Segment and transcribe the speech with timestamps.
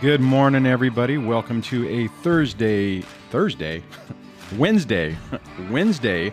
[0.00, 1.18] Good morning, everybody.
[1.18, 3.82] Welcome to a Thursday, Thursday,
[4.56, 5.14] Wednesday,
[5.70, 6.32] Wednesday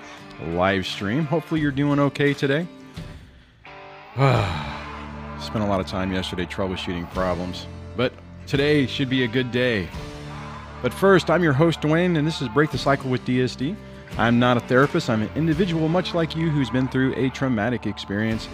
[0.54, 1.25] live stream.
[1.25, 2.65] Hopefully, you're doing okay today.
[4.15, 8.14] Spent a lot of time yesterday troubleshooting problems, but
[8.45, 9.89] today should be a good day.
[10.81, 13.75] But first, I'm your host, Dwayne, and this is Break the Cycle with DSD.
[14.18, 17.86] I'm not a therapist, I'm an individual much like you who's been through a traumatic
[17.86, 18.47] experience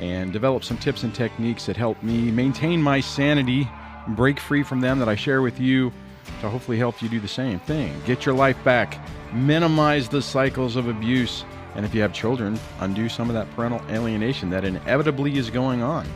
[0.00, 3.68] and developed some tips and techniques that help me maintain my sanity,
[4.08, 5.92] break free from them that I share with you
[6.40, 7.94] to hopefully help you do the same thing.
[8.04, 8.98] Get your life back,
[9.32, 13.80] minimize the cycles of abuse, and if you have children, undo some of that parental
[13.90, 16.06] alienation that inevitably is going on.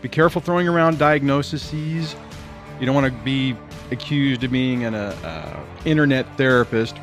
[0.00, 1.72] Be careful throwing around diagnoses.
[1.72, 3.56] You don't want to be
[3.90, 6.96] accused of being an uh, uh, internet therapist.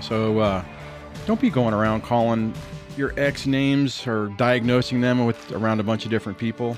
[0.00, 0.64] So uh,
[1.26, 2.54] don't be going around calling
[2.96, 6.76] your ex names or diagnosing them with around a bunch of different people.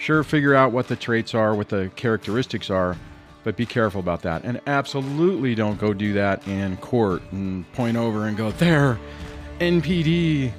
[0.00, 2.96] Sure, figure out what the traits are, what the characteristics are,
[3.44, 4.44] but be careful about that.
[4.44, 8.98] And absolutely don't go do that in court and point over and go, there,
[9.58, 10.52] NPD,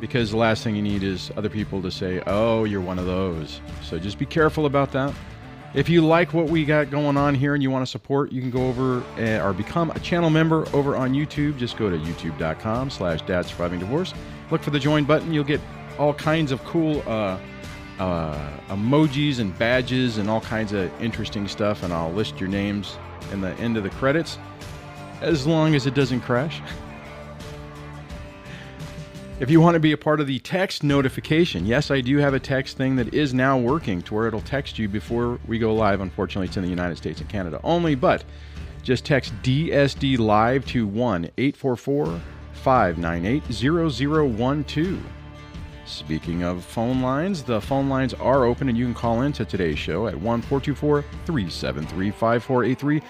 [0.00, 3.06] because the last thing you need is other people to say, oh, you're one of
[3.06, 3.60] those.
[3.84, 5.14] So just be careful about that.
[5.72, 8.40] If you like what we got going on here and you want to support, you
[8.40, 11.56] can go over uh, or become a channel member over on YouTube.
[11.58, 14.12] Just go to youtube.com slash dad surviving divorce.
[14.50, 15.32] Look for the join button.
[15.32, 15.60] You'll get
[15.96, 17.38] all kinds of cool uh,
[18.00, 21.84] uh, emojis and badges and all kinds of interesting stuff.
[21.84, 22.98] And I'll list your names
[23.30, 24.38] in the end of the credits
[25.20, 26.60] as long as it doesn't crash.
[29.40, 32.34] If you want to be a part of the text notification, yes, I do have
[32.34, 35.74] a text thing that is now working to where it'll text you before we go
[35.74, 36.02] live.
[36.02, 38.22] Unfortunately, it's in the United States and Canada only, but
[38.82, 42.20] just text DSD live to 1 844
[42.52, 45.19] 598 0012.
[45.90, 49.44] Speaking of phone lines, the phone lines are open and you can call in to
[49.44, 53.00] today's show at 1 424 373 5483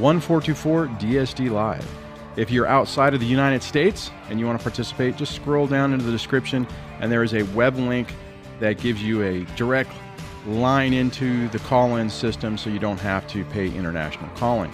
[0.00, 1.86] 1424 DSD Live.
[2.36, 5.92] If you're outside of the United States and you want to participate, just scroll down
[5.92, 6.66] into the description
[7.00, 8.14] and there is a web link
[8.58, 9.92] that gives you a direct
[10.46, 14.72] line into the call in system so you don't have to pay international calling.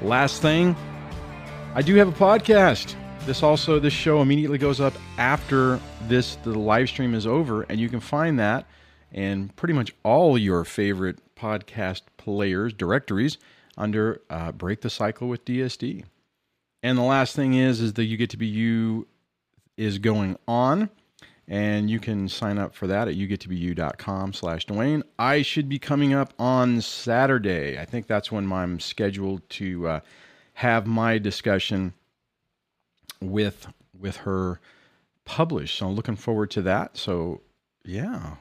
[0.00, 0.76] Last thing,
[1.74, 2.94] I do have a podcast.
[3.26, 7.80] This also this show immediately goes up after this the live stream is over and
[7.80, 8.66] you can find that
[9.12, 13.38] in pretty much all your favorite podcast players directories
[13.76, 16.04] under uh, Break the Cycle with DSD.
[16.84, 19.08] And the last thing is is that You Get to Be You
[19.76, 20.88] is going on.
[21.48, 25.02] And you can sign up for that at yougettobeyou.com slash Dwayne.
[25.18, 27.76] I should be coming up on Saturday.
[27.76, 30.00] I think that's when I'm scheduled to uh,
[30.54, 31.92] have my discussion
[33.20, 33.68] with
[33.98, 34.60] with her
[35.24, 35.78] published.
[35.78, 36.96] So I'm looking forward to that.
[36.96, 37.42] So
[37.84, 38.36] yeah,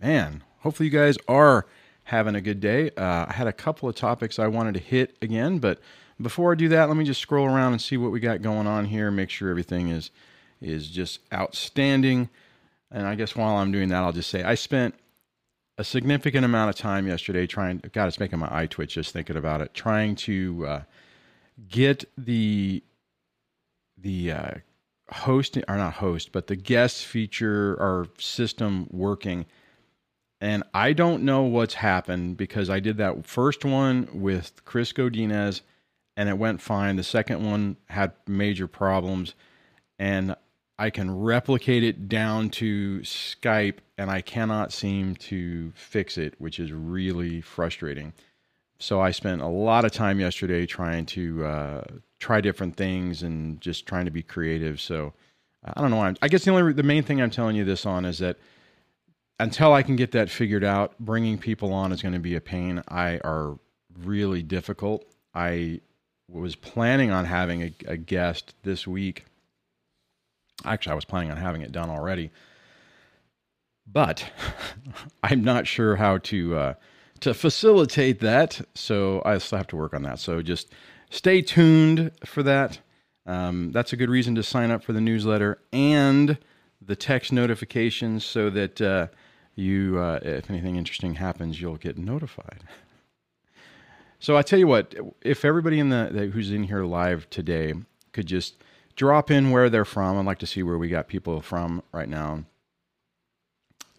[0.00, 0.42] man.
[0.60, 1.66] Hopefully you guys are
[2.04, 2.90] having a good day.
[2.96, 5.78] Uh, I had a couple of topics I wanted to hit again, but
[6.20, 8.66] before I do that, let me just scroll around and see what we got going
[8.66, 9.10] on here.
[9.10, 10.10] Make sure everything is
[10.60, 12.30] is just outstanding.
[12.90, 14.94] And I guess while I'm doing that, I'll just say I spent
[15.76, 17.82] a significant amount of time yesterday trying.
[17.92, 19.74] God, it's making my eye twitch just thinking about it.
[19.74, 20.82] Trying to uh,
[21.68, 22.82] get the
[24.04, 24.50] the uh,
[25.10, 29.46] host or not host, but the guest feature or system working
[30.44, 35.62] and I don't know what's happened because I did that first one with Chris Godinez
[36.18, 36.96] and it went fine.
[36.96, 39.34] The second one had major problems
[39.98, 40.36] and
[40.78, 46.60] I can replicate it down to Skype and I cannot seem to fix it, which
[46.60, 48.12] is really frustrating.
[48.84, 51.84] So I spent a lot of time yesterday trying to uh,
[52.18, 54.78] try different things and just trying to be creative.
[54.78, 55.14] So
[55.64, 55.96] I don't know.
[55.96, 58.18] Why I'm, I guess the only the main thing I'm telling you this on is
[58.18, 58.36] that
[59.40, 62.42] until I can get that figured out, bringing people on is going to be a
[62.42, 62.82] pain.
[62.86, 63.58] I are
[64.00, 65.06] really difficult.
[65.34, 65.80] I
[66.28, 69.24] was planning on having a, a, guest this week.
[70.66, 72.30] Actually, I was planning on having it done already,
[73.90, 74.30] but
[75.22, 76.74] I'm not sure how to uh,
[77.24, 78.60] to facilitate that.
[78.74, 80.18] So I still have to work on that.
[80.18, 80.72] So just
[81.10, 82.78] stay tuned for that.
[83.26, 86.38] Um, that's a good reason to sign up for the newsletter and
[86.80, 88.80] the text notifications so that.
[88.80, 89.08] Uh,
[89.56, 92.64] you, uh, if anything interesting happens, you'll get notified.
[94.18, 97.74] So I tell you what, if everybody in the, who's in here live today
[98.12, 98.56] could just
[98.96, 102.08] drop in where they're from, I'd like to see where we got people from right
[102.08, 102.44] now.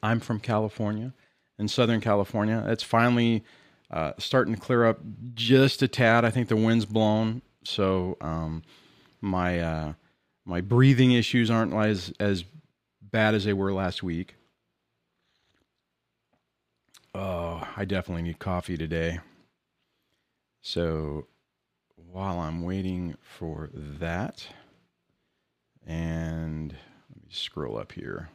[0.02, 1.14] I'm from California,
[1.58, 2.64] in Southern California.
[2.68, 3.44] It's finally
[3.92, 5.00] uh, starting to clear up
[5.34, 6.26] just a tad.
[6.26, 8.64] I think the wind's blown, so um,
[9.22, 9.94] my uh,
[10.46, 12.44] my breathing issues aren't as as
[13.02, 14.36] bad as they were last week.
[17.14, 19.20] Oh, I definitely need coffee today.
[20.62, 21.28] So
[21.96, 24.48] while I'm waiting for that,
[25.86, 28.30] and let me scroll up here.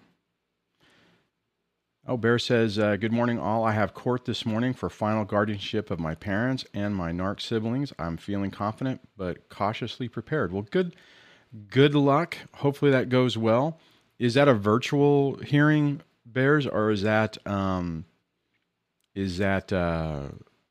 [2.10, 3.62] Oh, Bear says, uh, Good morning, all.
[3.62, 7.92] I have court this morning for final guardianship of my parents and my NARC siblings.
[8.00, 10.52] I'm feeling confident but cautiously prepared.
[10.52, 10.96] Well, good,
[11.68, 12.36] good luck.
[12.54, 13.78] Hopefully that goes well.
[14.18, 18.06] Is that a virtual hearing, Bears, or is that um,
[19.14, 20.30] is that uh,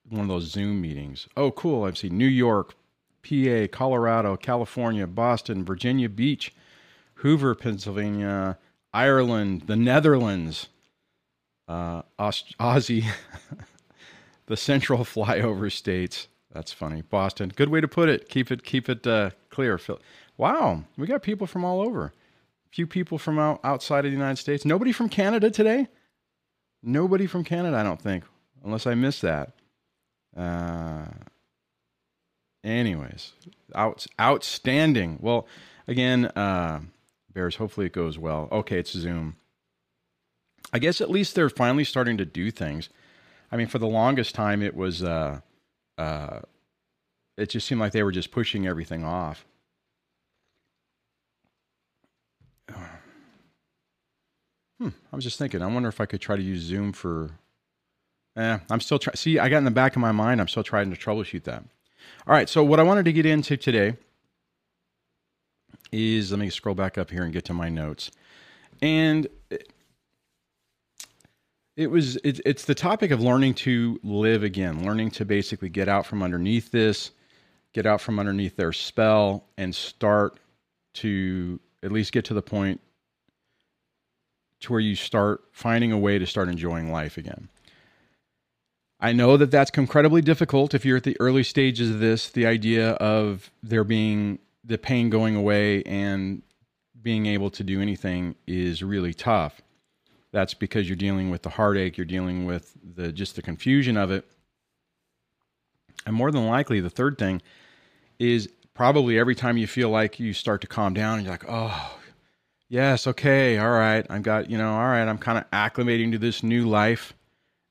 [0.09, 1.29] one of those Zoom meetings?
[1.37, 1.85] Oh, cool.
[1.85, 2.75] I've seen New York,
[3.23, 6.53] PA, Colorado, California, Boston, Virginia Beach,
[7.13, 8.57] Hoover, Pennsylvania,
[8.93, 10.67] Ireland, the Netherlands
[11.69, 13.05] uh, Aussie,
[14.47, 16.27] the central flyover states.
[16.51, 17.03] That's funny.
[17.03, 17.53] Boston.
[17.55, 18.27] Good way to put it.
[18.27, 19.79] Keep it keep it uh, clear.
[20.35, 22.05] Wow, we got people from all over.
[22.05, 24.65] A few people from out, outside of the United States.
[24.65, 25.87] Nobody from Canada today.
[26.81, 28.23] Nobody from Canada, I don't think,
[28.63, 29.51] unless I missed that.
[30.35, 31.05] Uh,
[32.63, 33.33] anyways,
[33.75, 35.19] out, outstanding.
[35.21, 35.45] Well,
[35.87, 36.81] again, uh,
[37.33, 37.57] Bears.
[37.57, 38.47] Hopefully it goes well.
[38.51, 39.35] Okay, it's Zoom.
[40.71, 42.89] I guess at least they're finally starting to do things.
[43.51, 45.39] I mean, for the longest time, it was, uh,
[45.97, 46.41] uh,
[47.37, 49.45] it just seemed like they were just pushing everything off.
[54.79, 54.89] Hmm.
[55.11, 55.61] I was just thinking.
[55.61, 57.31] I wonder if I could try to use Zoom for.
[58.37, 59.17] Eh, I'm still trying.
[59.17, 60.39] See, I got in the back of my mind.
[60.39, 61.65] I'm still trying to troubleshoot that.
[62.25, 62.47] All right.
[62.47, 63.97] So what I wanted to get into today
[65.91, 68.09] is let me scroll back up here and get to my notes.
[68.81, 69.27] And
[71.79, 75.87] it was it, it's the topic of learning to live again learning to basically get
[75.87, 77.11] out from underneath this
[77.73, 80.39] get out from underneath their spell and start
[80.93, 82.81] to at least get to the point
[84.59, 87.47] to where you start finding a way to start enjoying life again.
[88.99, 92.45] I know that that's incredibly difficult if you're at the early stages of this the
[92.45, 96.41] idea of there being the pain going away and
[97.01, 99.61] being able to do anything is really tough
[100.31, 104.11] that's because you're dealing with the heartache, you're dealing with the just the confusion of
[104.11, 104.25] it.
[106.05, 107.41] And more than likely, the third thing
[108.19, 111.45] is probably every time you feel like you start to calm down and you're like,
[111.47, 111.99] oh,
[112.69, 116.17] yes, okay, all right, I've got, you know, all right, I'm kind of acclimating to
[116.17, 117.13] this new life.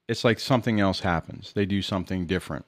[0.08, 1.52] It's like something else happens.
[1.52, 2.64] They do something different.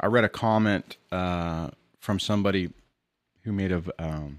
[0.00, 2.70] I read a comment uh, from somebody
[3.42, 4.38] who made a um,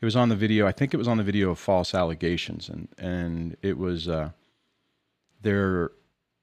[0.00, 0.66] it was on the video.
[0.66, 4.30] I think it was on the video of false allegations, and and it was uh,
[5.42, 5.92] their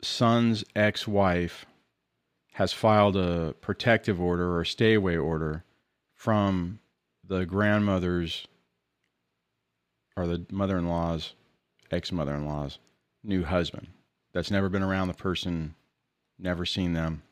[0.02, 1.66] son's ex-wife
[2.54, 5.64] has filed a protective order or a stay away order
[6.14, 6.80] from
[7.28, 8.48] the grandmother's
[10.16, 11.34] or the mother-in-law's
[11.90, 12.78] ex-mother-in-law's
[13.24, 13.88] new husband.
[14.34, 15.08] That's never been around.
[15.08, 15.76] The person
[16.38, 17.24] never seen them.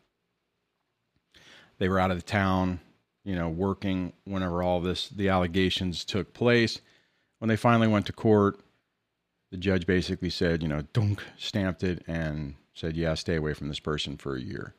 [1.77, 2.79] They were out of the town
[3.23, 6.81] you know, working whenever all this the allegations took place.
[7.39, 8.59] When they finally went to court,
[9.51, 13.68] the judge basically said, you know, dunk, stamped it and said, yeah, stay away from
[13.68, 14.73] this person for a year.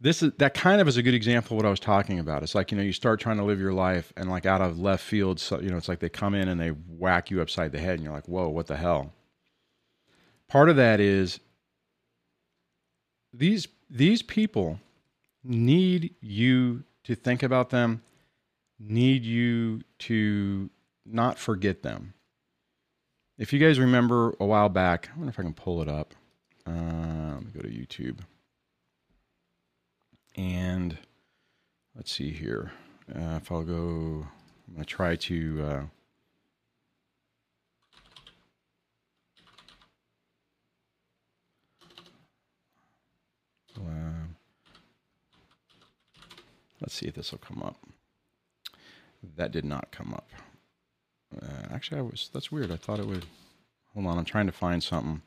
[0.00, 2.42] This is that kind of is a good example of what I was talking about.
[2.42, 4.78] It's like, you know, you start trying to live your life and like out of
[4.78, 7.72] left field, so, you know, it's like they come in and they whack you upside
[7.72, 9.12] the head and you're like, whoa, what the hell?
[10.48, 11.40] Part of that is
[13.32, 14.80] these these people
[15.44, 18.02] need you to think about them,
[18.78, 20.70] need you to
[21.04, 22.14] not forget them.
[23.36, 26.14] If you guys remember a while back, I wonder if I can pull it up.
[26.66, 28.18] Uh, let me go to YouTube.
[30.36, 30.96] And
[31.94, 32.72] let's see here.
[33.14, 34.26] Uh, if I'll go,
[34.66, 35.62] I'm going to try to.
[35.62, 35.82] Uh,
[43.78, 44.23] uh,
[46.84, 47.78] Let's see if this will come up.
[49.36, 50.28] That did not come up.
[51.34, 52.28] Uh, actually, I was.
[52.30, 52.70] That's weird.
[52.70, 53.24] I thought it would.
[53.94, 54.18] Hold on.
[54.18, 55.22] I'm trying to find something.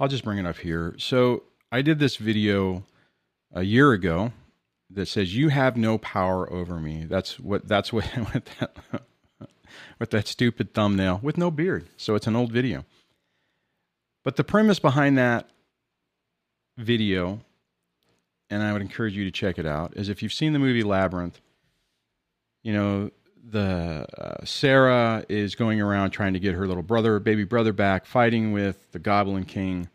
[0.00, 0.94] I'll just bring it up here.
[0.96, 2.84] So I did this video
[3.52, 4.32] a year ago
[4.88, 7.04] that says you have no power over me.
[7.04, 7.68] That's what.
[7.68, 8.10] That's what.
[8.32, 9.02] With that,
[9.98, 11.84] with that stupid thumbnail with no beard.
[11.98, 12.86] So it's an old video.
[14.24, 15.50] But the premise behind that
[16.78, 17.40] video
[18.50, 20.82] and I would encourage you to check it out, is if you've seen the movie
[20.82, 21.40] Labyrinth,
[22.62, 23.10] you know,
[23.50, 28.04] the uh, Sarah is going around trying to get her little brother, baby brother back,
[28.04, 29.88] fighting with the Goblin King.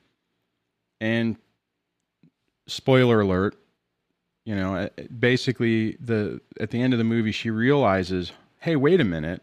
[1.00, 1.38] And
[2.68, 3.56] spoiler alert,
[4.46, 9.00] you know, uh, basically the at the end of the movie she realizes, "Hey, wait
[9.00, 9.42] a minute.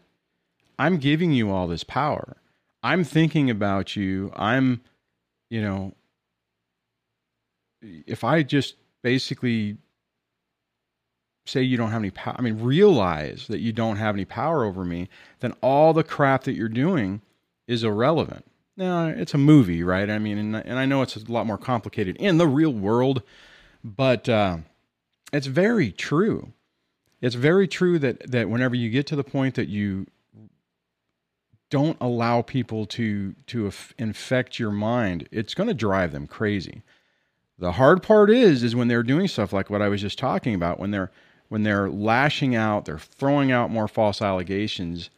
[0.77, 2.37] I'm giving you all this power.
[2.83, 4.31] I'm thinking about you.
[4.35, 4.81] I'm,
[5.49, 5.93] you know,
[7.81, 9.77] if I just basically
[11.45, 14.63] say you don't have any power, I mean, realize that you don't have any power
[14.63, 17.21] over me, then all the crap that you're doing
[17.67, 18.45] is irrelevant.
[18.77, 20.09] Now, it's a movie, right?
[20.09, 23.21] I mean, and, and I know it's a lot more complicated in the real world,
[23.83, 24.57] but uh,
[25.33, 26.53] it's very true.
[27.21, 30.07] It's very true that that whenever you get to the point that you
[31.69, 36.81] don't allow people to to infect your mind, it's going to drive them crazy.
[37.61, 40.55] The hard part is is when they're doing stuff like what I was just talking
[40.55, 41.11] about, when they're
[41.49, 45.11] when they're lashing out, they're throwing out more false allegations.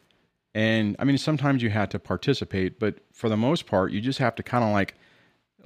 [0.54, 4.20] And I mean, sometimes you have to participate, but for the most part, you just
[4.20, 4.96] have to kind of like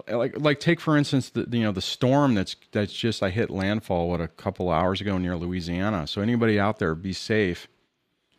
[0.07, 3.49] like like take for instance the you know the storm that's that's just I hit
[3.49, 6.05] landfall what a couple hours ago near Louisiana.
[6.05, 7.67] So anybody out there, be safe.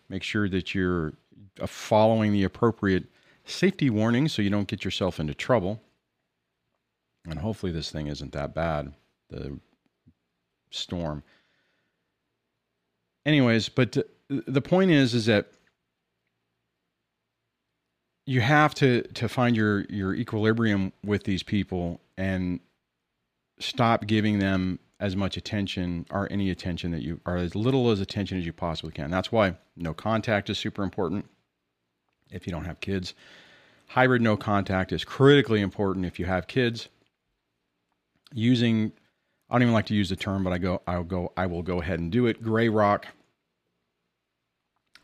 [0.09, 1.15] Make sure that you're
[1.61, 3.07] uh, following the appropriate
[3.47, 5.83] safety warnings so you don't get yourself into trouble.
[7.31, 8.93] And hopefully this thing isn't that bad.
[9.31, 9.59] The
[10.71, 11.23] storm.
[13.27, 13.97] Anyways, but
[14.29, 15.49] the point is is that
[18.27, 22.61] you have to to find your your equilibrium with these people and
[23.59, 28.01] stop giving them as much attention or any attention that you or as little as
[28.01, 29.11] attention as you possibly can.
[29.11, 31.27] That's why no contact is super important
[32.31, 33.15] if you don't have kids.
[33.89, 36.89] Hybrid no contact is critically important if you have kids.
[38.33, 38.93] Using
[39.51, 41.63] I don't even like to use the term, but I go I'll go I will
[41.63, 42.43] go ahead and do it.
[42.43, 43.07] Gray rock.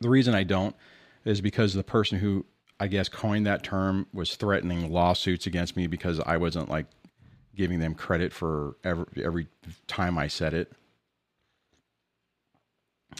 [0.01, 0.77] The reason I don't
[1.25, 2.45] is because the person who
[2.81, 6.87] I guess, coined that term was threatening lawsuits against me because I wasn't like
[7.55, 9.47] giving them credit for every, every
[9.87, 10.73] time I said it.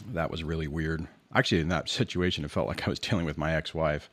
[0.07, 1.07] That was really weird.
[1.33, 4.09] Actually, in that situation, it felt like I was dealing with my ex wife.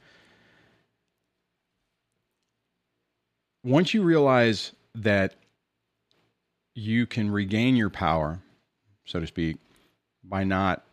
[3.64, 5.34] Once you realize that
[6.74, 8.40] you can regain your power,
[9.04, 9.56] so to speak,
[10.24, 10.84] by not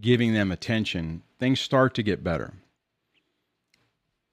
[0.00, 2.54] giving them attention, things start to get better.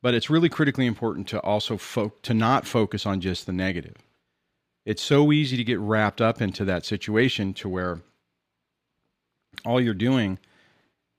[0.01, 3.98] But it's really critically important to also fo- to not focus on just the negative.
[4.84, 8.01] It's so easy to get wrapped up into that situation to where
[9.63, 10.39] all you're doing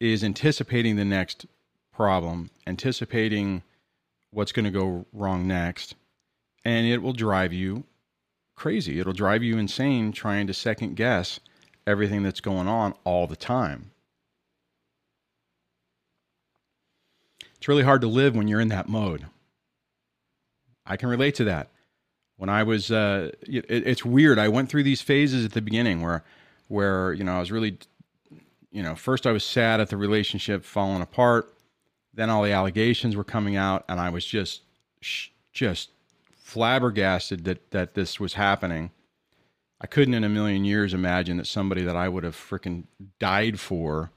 [0.01, 1.47] is anticipating the next
[1.93, 3.63] problem, anticipating
[4.31, 5.95] what's going to go wrong next,
[6.65, 7.85] and it will drive you
[8.63, 9.01] crazy.
[9.01, 11.41] It'll drive you insane trying to second guess
[11.85, 13.91] everything that's going on all the time.
[17.57, 19.27] It's really hard to live when you're in that mode.
[20.87, 21.71] I can relate to that.
[22.37, 24.39] When I was, uh, it, it's weird.
[24.39, 26.23] I went through these phases at the beginning where,
[26.69, 27.79] where you know, I was really,
[28.71, 31.53] you know, first I was sad at the relationship falling apart.
[32.15, 34.63] Then all the allegations were coming out, and I was just,
[35.53, 35.91] just
[36.53, 38.91] flabbergasted that that this was happening.
[39.81, 42.85] I couldn't in a million years imagine that somebody that I would have freaking
[43.19, 44.11] died for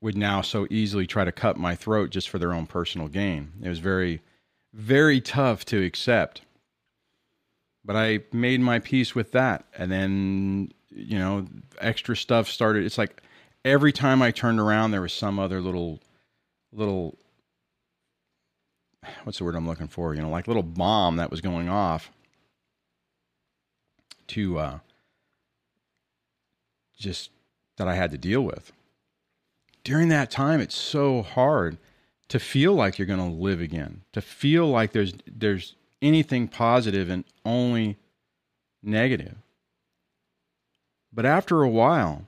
[0.00, 3.52] would now so easily try to cut my throat just for their own personal gain.
[3.62, 4.22] It was very,
[4.72, 6.40] very tough to accept.
[7.84, 9.66] But I made my peace with that.
[9.76, 11.46] And then, you know,
[11.78, 12.86] extra stuff started.
[12.86, 13.22] It's like
[13.66, 16.00] every time I turned around, there was some other little,
[16.72, 17.18] little,
[19.24, 20.14] what's the word I'm looking for?
[20.14, 22.10] You know, like little bomb that was going off
[24.28, 24.78] to uh,
[26.98, 27.30] just
[27.76, 28.72] that I had to deal with
[29.84, 31.78] during that time, it's so hard
[32.28, 37.10] to feel like you're going to live again, to feel like there's there's anything positive
[37.10, 37.96] and only
[38.82, 39.36] negative.
[41.12, 42.26] But after a while,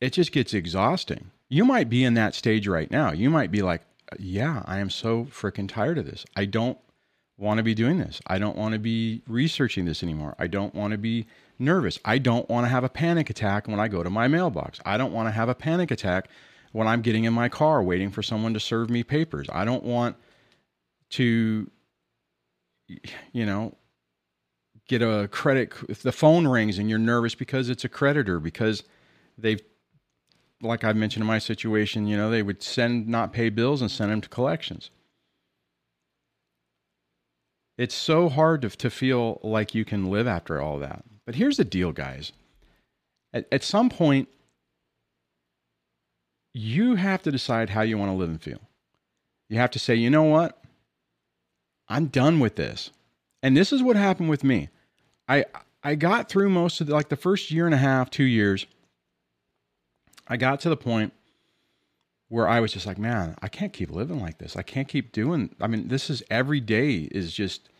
[0.00, 1.30] it just gets exhausting.
[1.48, 3.12] You might be in that stage right now.
[3.12, 3.82] You might be like,
[4.18, 6.24] yeah, I am so freaking tired of this.
[6.36, 6.78] I don't
[7.36, 8.20] want to be doing this.
[8.26, 10.34] I don't want to be researching this anymore.
[10.38, 11.26] I don't want to be
[11.58, 11.98] nervous.
[12.04, 14.80] I don't want to have a panic attack when I go to my mailbox.
[14.84, 16.28] I don't want to have a panic attack
[16.72, 19.46] when I'm getting in my car waiting for someone to serve me papers.
[19.52, 20.16] I don't want
[21.10, 21.70] to,
[23.32, 23.74] you know,
[24.88, 28.82] get a credit if the phone rings and you're nervous because it's a creditor because
[29.36, 29.60] they've
[30.62, 33.90] like I mentioned in my situation, you know, they would send not pay bills and
[33.90, 34.90] send them to collections.
[37.76, 41.04] It's so hard to, to feel like you can live after all that.
[41.24, 42.32] But here's the deal, guys.
[43.32, 44.28] At, at some point,
[46.54, 48.60] you have to decide how you want to live and feel.
[49.48, 50.60] You have to say, you know what?
[51.88, 52.90] I'm done with this.
[53.42, 54.68] And this is what happened with me.
[55.28, 55.44] I
[55.82, 58.66] I got through most of the, like the first year and a half, 2 years.
[60.28, 61.12] I got to the point
[62.28, 64.56] where I was just like, man, I can't keep living like this.
[64.56, 65.54] I can't keep doing.
[65.60, 67.70] I mean, this is every day is just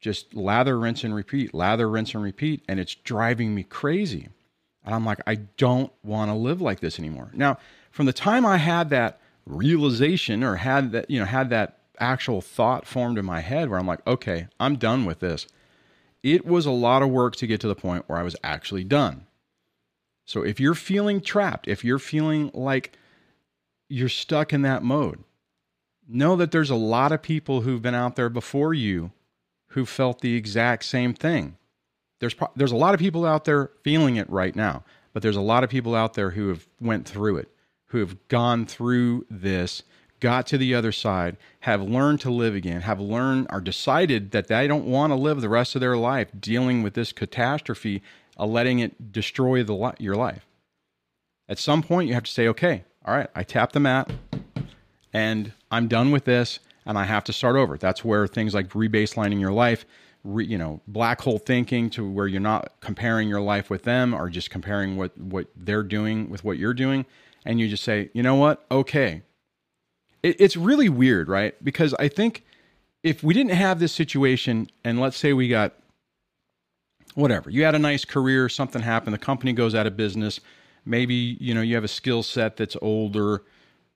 [0.00, 4.28] just lather, rinse, and repeat, lather, rinse, and repeat, and it's driving me crazy.
[4.84, 7.30] And I'm like, I don't want to live like this anymore.
[7.32, 7.58] Now,
[7.92, 12.40] from the time I had that realization or had that, you know, had that actual
[12.40, 15.46] thought formed in my head where I'm like, okay, I'm done with this.
[16.24, 18.84] It was a lot of work to get to the point where I was actually
[18.84, 19.26] done.
[20.24, 22.96] So if you're feeling trapped, if you're feeling like
[23.88, 25.24] you're stuck in that mode,
[26.08, 29.12] know that there's a lot of people who've been out there before you
[29.68, 31.56] who felt the exact same thing.
[32.20, 35.40] There's there's a lot of people out there feeling it right now, but there's a
[35.40, 37.48] lot of people out there who have went through it,
[37.86, 39.82] who have gone through this,
[40.20, 44.46] got to the other side, have learned to live again, have learned or decided that
[44.46, 48.02] they don't want to live the rest of their life dealing with this catastrophe,
[48.46, 50.46] letting it destroy the your life.
[51.48, 54.10] At some point, you have to say, okay, all right, I tap the mat,
[55.12, 57.76] and I'm done with this and I have to start over.
[57.76, 59.84] That's where things like rebaselining your life,
[60.24, 64.14] re, you know, black hole thinking to where you're not comparing your life with them
[64.14, 67.06] or just comparing what what they're doing with what you're doing,
[67.44, 69.22] and you just say, you know what, okay.
[70.22, 71.54] It, it's really weird, right?
[71.64, 72.44] Because I think
[73.02, 75.74] if we didn't have this situation, and let's say we got
[77.14, 80.40] whatever, you had a nice career, something happened, the company goes out of business,
[80.84, 83.42] maybe you know you have a skill set that's older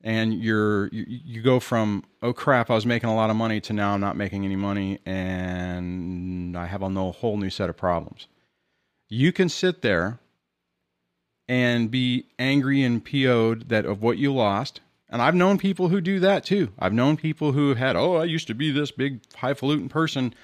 [0.02, 3.60] and you're you, you go from oh crap, I was making a lot of money
[3.62, 7.76] to now I'm not making any money and I have a whole new set of
[7.76, 8.28] problems.
[9.08, 10.18] You can sit there
[11.48, 14.80] and be angry and PO'd that of what you lost.
[15.08, 16.72] And I've known people who do that too.
[16.78, 20.34] I've known people who had, oh, I used to be this big highfalutin person,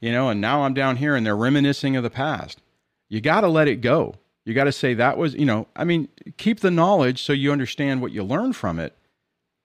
[0.00, 2.60] you know, and now I'm down here and they're reminiscing of the past.
[3.08, 4.14] You got to let it go.
[4.44, 7.52] You got to say that was, you know, I mean, keep the knowledge so you
[7.52, 8.96] understand what you learn from it,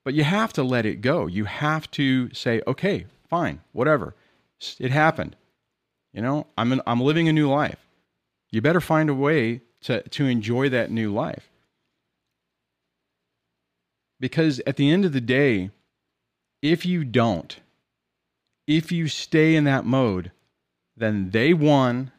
[0.04, 1.28] but you have to let it go.
[1.28, 4.16] You have to say, okay, fine, whatever.
[4.80, 5.36] It happened.
[6.14, 7.80] You know, I'm, I'm living a new life.
[8.52, 11.50] You better find a way to, to enjoy that new life.
[14.20, 15.72] Because at the end of the day,
[16.62, 17.60] if you don't,
[18.68, 20.32] if you stay in that mode,
[20.96, 22.12] then they won,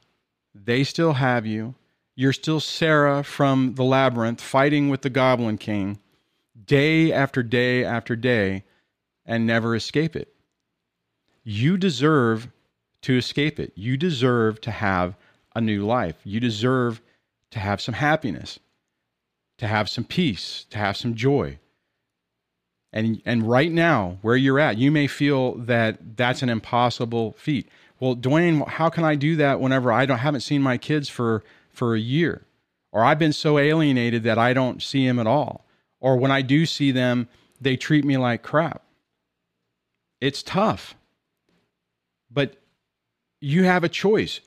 [0.55, 1.75] they still have you,
[2.17, 5.99] you're still Sarah from the labyrinth fighting with the Goblin King
[6.67, 8.65] day after day after day
[9.27, 10.33] and never escape it.
[11.43, 12.49] You deserve
[13.03, 13.73] to escape it.
[13.75, 15.17] You deserve to have
[15.55, 16.17] a new life.
[16.25, 17.01] You deserve
[17.51, 18.59] to have some happiness,
[19.59, 21.59] to have some peace, to have some joy.
[22.95, 27.69] And, and right now, where you're at, you may feel that that's an impossible feat.
[28.01, 31.43] Well, Dwayne, how can I do that whenever I don't haven't seen my kids for
[31.75, 32.47] for a year.
[32.93, 35.67] Or I've been so alienated that I don't see them at all.
[36.01, 37.29] Or when I do see them,
[37.61, 38.83] they treat me like crap.
[40.21, 40.95] It's tough.
[42.31, 42.57] But
[43.41, 44.41] you have a choice.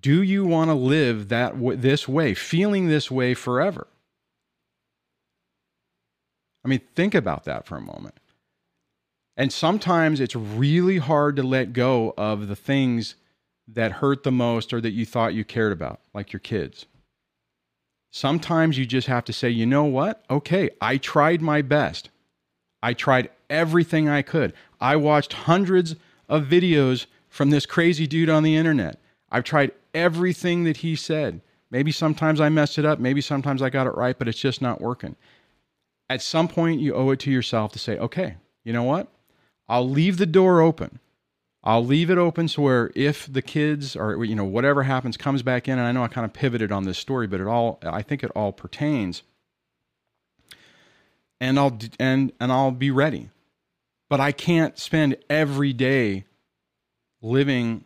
[0.00, 3.86] Do you want to live that this way, feeling this way forever?
[6.66, 8.16] I mean, think about that for a moment.
[9.36, 13.14] And sometimes it's really hard to let go of the things
[13.68, 16.86] that hurt the most or that you thought you cared about, like your kids.
[18.10, 20.24] Sometimes you just have to say, you know what?
[20.28, 22.10] Okay, I tried my best.
[22.82, 24.52] I tried everything I could.
[24.80, 25.94] I watched hundreds
[26.28, 28.98] of videos from this crazy dude on the internet.
[29.30, 31.42] I've tried everything that he said.
[31.70, 32.98] Maybe sometimes I messed it up.
[32.98, 35.14] Maybe sometimes I got it right, but it's just not working.
[36.08, 39.08] At some point, you owe it to yourself to say, okay, you know what?
[39.68, 41.00] I'll leave the door open.
[41.66, 45.42] I'll leave it open so where if the kids or you know whatever happens comes
[45.42, 47.80] back in, and I know I kind of pivoted on this story, but it all
[47.82, 49.24] I think it all pertains.
[51.40, 53.30] And I'll and and I'll be ready,
[54.08, 56.26] but I can't spend every day
[57.20, 57.84] living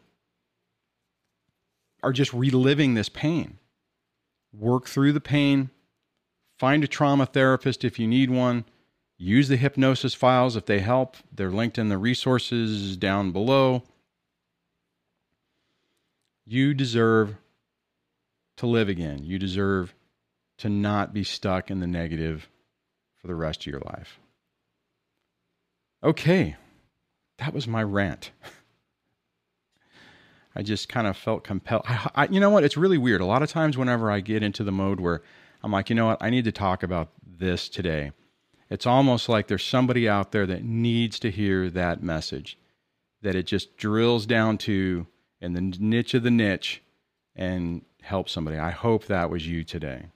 [2.02, 3.56] or just reliving this pain.
[4.52, 5.70] Work through the pain.
[6.60, 8.64] Find a trauma therapist if you need one
[9.22, 11.14] Use the hypnosis files if they help.
[11.30, 13.82] They're linked in the resources down below.
[16.46, 17.36] You deserve
[18.56, 19.22] to live again.
[19.22, 19.94] You deserve
[20.56, 22.48] to not be stuck in the negative
[23.18, 24.18] for the rest of your life.
[26.02, 26.56] Okay,
[27.36, 28.30] that was my rant.
[30.56, 31.82] I just kind of felt compelled.
[31.86, 32.64] I, I, you know what?
[32.64, 33.20] It's really weird.
[33.20, 35.20] A lot of times, whenever I get into the mode where
[35.62, 36.22] I'm like, you know what?
[36.22, 38.12] I need to talk about this today.
[38.70, 42.58] It's almost like there's somebody out there that needs to hear that message,
[43.22, 45.06] that it just drills down to
[45.40, 46.82] in the niche of the niche
[47.34, 48.58] and help somebody.
[48.58, 50.06] I hope that was you today.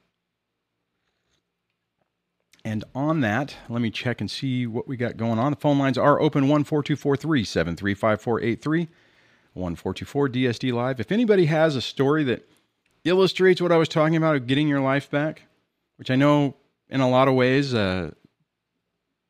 [2.65, 5.53] And on that, let me check and see what we got going on.
[5.53, 10.99] The phone lines are open 14243 735 1424 DSD Live.
[10.99, 12.49] If anybody has a story that
[13.05, 15.43] illustrates what I was talking about of getting your life back,
[15.97, 16.57] which I know
[16.89, 18.13] in a lot of ways, uh,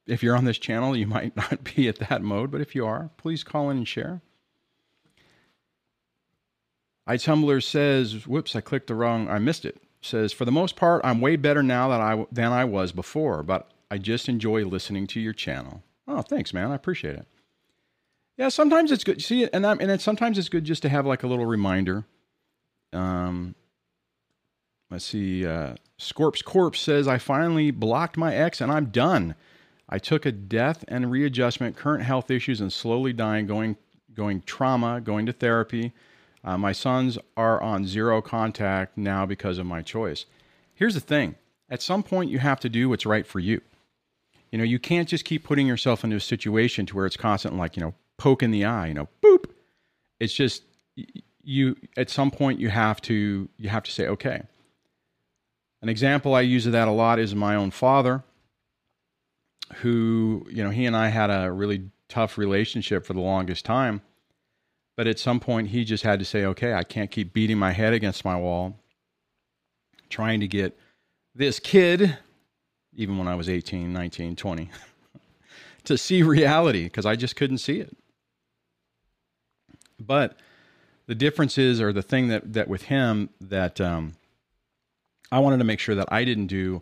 [0.06, 2.86] if you're on this channel, you might not be at that mode, but if you
[2.86, 4.20] are, please call in and share.
[7.08, 9.80] iTumbler says, whoops, I clicked the wrong, I missed it.
[10.00, 13.42] Says, for the most part, I'm way better now than I, than I was before,
[13.42, 15.82] but I just enjoy listening to your channel.
[16.06, 16.70] Oh, thanks, man.
[16.70, 17.26] I appreciate it.
[18.36, 19.22] Yeah, sometimes it's good.
[19.22, 22.04] See, and I'm, and it's, sometimes it's good just to have like a little reminder.
[22.92, 23.54] Um,
[24.94, 25.44] let's see.
[25.44, 29.34] Uh, Scorp's Corpse says, I finally blocked my ex and I'm done.
[29.88, 33.76] I took a death and readjustment, current health issues, and slowly dying, going,
[34.14, 35.92] going trauma, going to therapy.
[36.44, 40.26] Uh, my sons are on zero contact now because of my choice.
[40.74, 41.34] Here's the thing
[41.68, 43.60] at some point, you have to do what's right for you.
[44.52, 47.56] You know, you can't just keep putting yourself into a situation to where it's constant,
[47.56, 49.46] like, you know, poke in the eye, you know, boop.
[50.20, 50.62] It's just,
[51.42, 54.42] you, at some point, you have to, you have to say, okay.
[55.84, 58.24] An example I use of that a lot is my own father
[59.82, 64.00] who, you know, he and I had a really tough relationship for the longest time.
[64.96, 67.72] But at some point, he just had to say, okay, I can't keep beating my
[67.72, 68.78] head against my wall,
[70.08, 70.74] trying to get
[71.34, 72.16] this kid,
[72.94, 74.70] even when I was 18, 19, 20,
[75.84, 77.94] to see reality because I just couldn't see it.
[80.00, 80.38] But
[81.06, 84.14] the difference is, or the thing that, that with him that um,
[85.34, 86.80] I wanted to make sure that I didn't do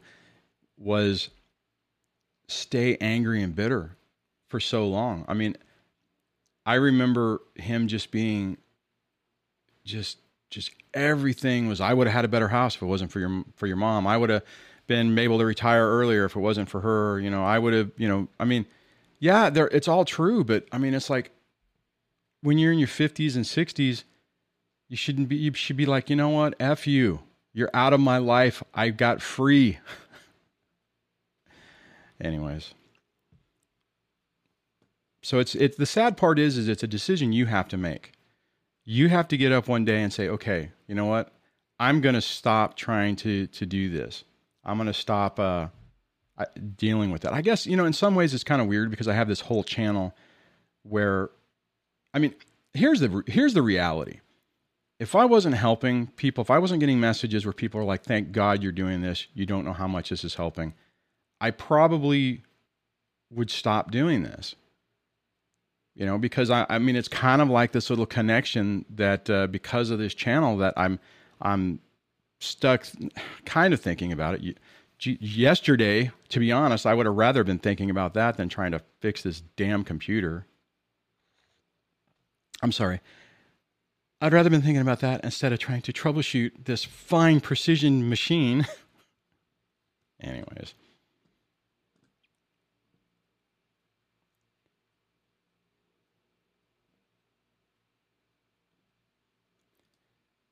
[0.76, 1.30] was
[2.48, 3.96] stay angry and bitter
[4.50, 5.24] for so long.
[5.26, 5.56] I mean,
[6.66, 8.58] I remember him just being
[9.86, 10.18] just
[10.50, 13.42] just everything was I would have had a better house if it wasn't for your
[13.56, 14.06] for your mom.
[14.06, 14.42] I would have
[14.86, 17.42] been able to retire earlier if it wasn't for her, you know.
[17.46, 18.66] I would have, you know, I mean,
[19.18, 21.30] yeah, there it's all true, but I mean, it's like
[22.42, 24.04] when you're in your 50s and 60s,
[24.90, 26.54] you shouldn't be you should be like, "You know what?
[26.60, 27.20] F you.
[27.52, 28.62] You're out of my life.
[28.74, 29.78] I got free."
[32.20, 32.74] Anyways.
[35.22, 38.12] So it's it's the sad part is is it's a decision you have to make.
[38.84, 41.32] You have to get up one day and say, "Okay, you know what?
[41.78, 44.24] I'm going to stop trying to to do this.
[44.64, 45.68] I'm going to stop uh,
[46.76, 49.08] dealing with that." I guess you know in some ways it's kind of weird because
[49.08, 50.14] I have this whole channel
[50.82, 51.30] where
[52.14, 52.34] I mean,
[52.74, 54.20] here's the here's the reality.
[55.02, 58.30] If I wasn't helping people, if I wasn't getting messages where people are like, "Thank
[58.30, 59.26] God you're doing this.
[59.34, 60.74] You don't know how much this is helping."
[61.40, 62.42] I probably
[63.28, 64.54] would stop doing this.
[65.96, 69.48] You know, because I, I mean, it's kind of like this little connection that uh,
[69.48, 71.00] because of this channel that I'm,
[71.40, 71.80] I'm
[72.38, 72.86] stuck,
[73.44, 74.56] kind of thinking about it.
[75.04, 78.80] yesterday, to be honest, I would have rather been thinking about that than trying to
[79.00, 80.46] fix this damn computer.
[82.62, 83.00] I'm sorry.
[84.22, 88.68] I'd rather been thinking about that instead of trying to troubleshoot this fine precision machine.
[90.20, 90.74] Anyways.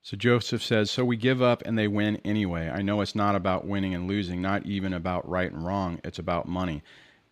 [0.03, 2.69] So Joseph says, So we give up and they win anyway.
[2.69, 6.01] I know it's not about winning and losing, not even about right and wrong.
[6.03, 6.83] It's about money.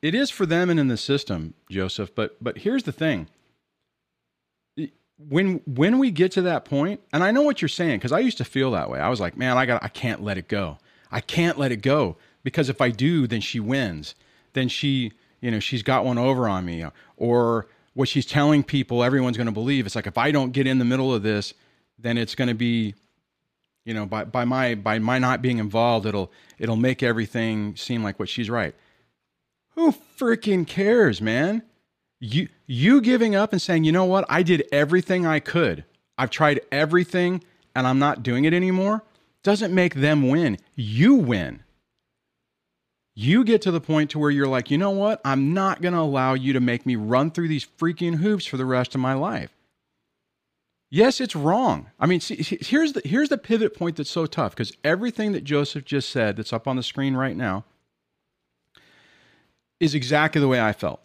[0.01, 3.27] It is for them and in the system, Joseph, but but here's the thing.
[5.19, 8.21] When when we get to that point, and I know what you're saying, because I
[8.21, 9.01] used to feel that way.
[9.01, 10.79] I was like, man, I got I can't let it go.
[11.11, 12.17] I can't let it go.
[12.45, 14.15] Because if I do, then she wins.
[14.53, 16.85] Then she, you know, she's got one over on me.
[17.17, 19.87] Or what she's telling people, everyone's going to believe.
[19.87, 21.53] It's like if I don't get in the middle of this,
[21.99, 22.95] then it's going to be
[23.89, 28.03] you know by, by my by my not being involved it'll it'll make everything seem
[28.05, 28.75] like what she's right
[29.71, 31.63] who freaking cares man
[32.21, 34.25] you you giving up and saying you know what?
[34.29, 35.85] I did everything i could.
[36.17, 39.05] I've tried everything and i'm not doing it anymore
[39.43, 40.59] doesn't make them win.
[40.75, 41.63] You win.
[43.15, 45.21] You get to the point to where you're like you know what?
[45.25, 48.57] I'm not going to allow you to make me run through these freaking hoops for
[48.57, 49.51] the rest of my life.
[50.91, 51.91] Yes, it's wrong.
[52.01, 55.45] I mean, see, here's the here's the pivot point that's so tough because everything that
[55.45, 57.65] Joseph just said that's up on the screen right now
[59.81, 61.01] is exactly the way I felt.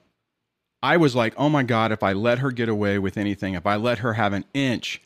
[0.84, 3.66] I was like, "Oh my god, if I let her get away with anything, if
[3.66, 5.02] I let her have an inch,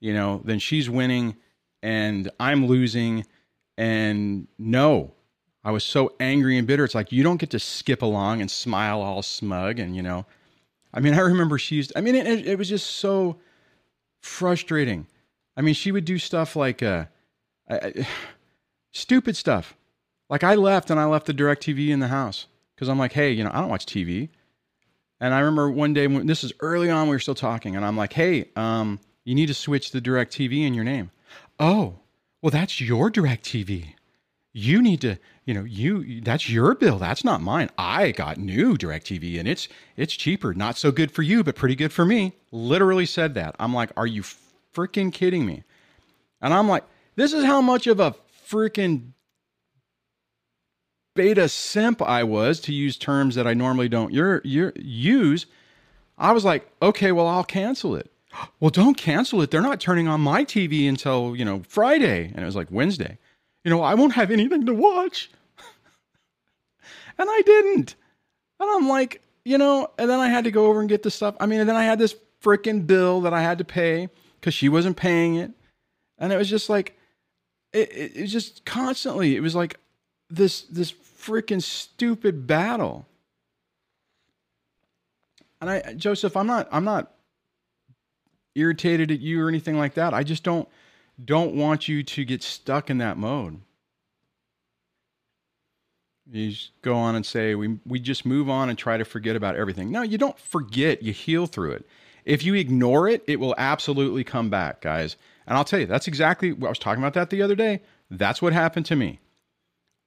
[0.00, 1.36] you know, then she's winning
[1.82, 3.26] and I'm losing."
[3.76, 5.12] And no,
[5.66, 6.84] I was so angry and bitter.
[6.84, 10.24] It's like you don't get to skip along and smile all smug and, you know,
[10.94, 13.36] I mean, I remember she used I mean, it, it was just so
[14.20, 15.08] frustrating.
[15.56, 17.06] I mean, she would do stuff like uh,
[17.68, 17.90] uh,
[18.92, 19.76] stupid stuff.
[20.30, 23.32] Like I left and I left the DirecTV in the house because I'm like, hey,
[23.32, 24.28] you know, I don't watch TV.
[25.20, 27.84] And I remember one day when this is early on, we were still talking, and
[27.84, 31.10] I'm like, hey, um, you need to switch the DirecTV in your name.
[31.58, 32.00] Oh,
[32.42, 33.94] well, that's your DirecTV.
[34.52, 36.98] You need to, you know, you that's your bill.
[36.98, 37.68] That's not mine.
[37.76, 40.54] I got new DirecTV and it's it's cheaper.
[40.54, 42.32] Not so good for you, but pretty good for me.
[42.52, 43.54] Literally said that.
[43.58, 44.22] I'm like, are you
[44.74, 45.64] freaking kidding me?
[46.40, 46.84] And I'm like,
[47.16, 48.14] this is how much of a
[48.48, 49.12] freaking
[51.16, 55.46] beta simp I was to use terms that I normally don't you're, you're, use.
[56.18, 58.10] I was like, okay, well, I'll cancel it.
[58.60, 59.50] Well, don't cancel it.
[59.50, 62.26] They're not turning on my TV until, you know, Friday.
[62.26, 63.16] And it was like Wednesday.
[63.64, 65.30] You know, I won't have anything to watch.
[67.18, 67.94] and I didn't.
[68.60, 71.10] And I'm like, you know, and then I had to go over and get the
[71.10, 71.34] stuff.
[71.40, 74.08] I mean, and then I had this freaking bill that I had to pay
[74.40, 75.52] because she wasn't paying it.
[76.18, 76.98] And it was just like,
[77.72, 79.78] it, it, it was just constantly, it was like
[80.30, 80.94] this, this
[81.26, 83.06] freaking stupid battle.
[85.60, 87.12] And I, Joseph, I'm not, I'm not
[88.54, 90.14] irritated at you or anything like that.
[90.14, 90.68] I just don't,
[91.22, 93.60] don't want you to get stuck in that mode.
[96.30, 99.54] You go on and say we we just move on and try to forget about
[99.54, 99.92] everything.
[99.92, 101.00] No, you don't forget.
[101.02, 101.86] You heal through it.
[102.24, 105.16] If you ignore it, it will absolutely come back, guys.
[105.46, 107.82] And I'll tell you, that's exactly what I was talking about that the other day.
[108.10, 109.20] That's what happened to me.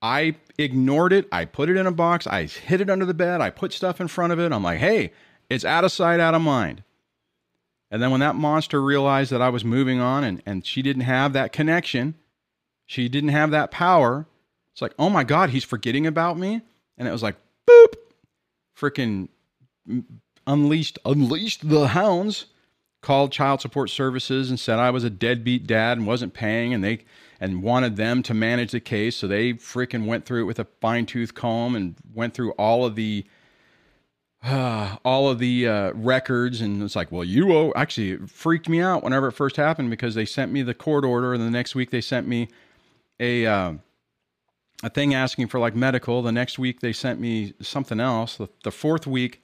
[0.01, 1.27] I ignored it.
[1.31, 2.25] I put it in a box.
[2.25, 3.41] I hid it under the bed.
[3.41, 4.51] I put stuff in front of it.
[4.51, 5.11] I'm like, hey,
[5.49, 6.83] it's out of sight, out of mind.
[7.91, 11.03] And then when that monster realized that I was moving on and, and she didn't
[11.03, 12.15] have that connection,
[12.85, 14.27] she didn't have that power,
[14.71, 16.61] it's like, oh my God, he's forgetting about me.
[16.97, 17.35] And it was like,
[17.67, 17.95] boop,
[18.77, 19.29] freaking
[20.45, 22.45] unleashed, unleashed the hounds,
[23.01, 26.73] called child support services and said I was a deadbeat dad and wasn't paying.
[26.73, 27.05] And they,
[27.39, 29.17] and wanted them to manage the case.
[29.17, 32.85] So they freaking went through it with a fine tooth comb and went through all
[32.85, 33.25] of the
[34.43, 36.61] uh, all of the uh, records.
[36.61, 37.73] And it's like, well, you owe.
[37.75, 41.33] Actually, freaked me out whenever it first happened because they sent me the court order,
[41.33, 42.49] and the next week they sent me
[43.19, 43.73] a uh,
[44.83, 46.21] a thing asking for like medical.
[46.21, 48.37] The next week they sent me something else.
[48.37, 49.41] The, the fourth week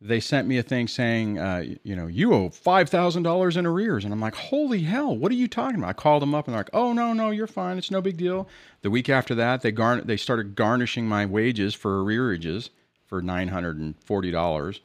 [0.00, 3.64] they sent me a thing saying, uh, you know, you owe five thousand dollars in
[3.64, 5.88] arrears, and I'm like, holy hell, what are you talking about?
[5.88, 8.16] I called them up and they're like, oh no, no, you're fine, it's no big
[8.16, 8.48] deal.
[8.82, 12.70] The week after that, they garn they started garnishing my wages for arrearages
[13.06, 14.80] for nine hundred and forty dollars.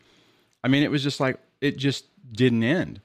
[0.64, 3.02] I mean, it was just like it just didn't end.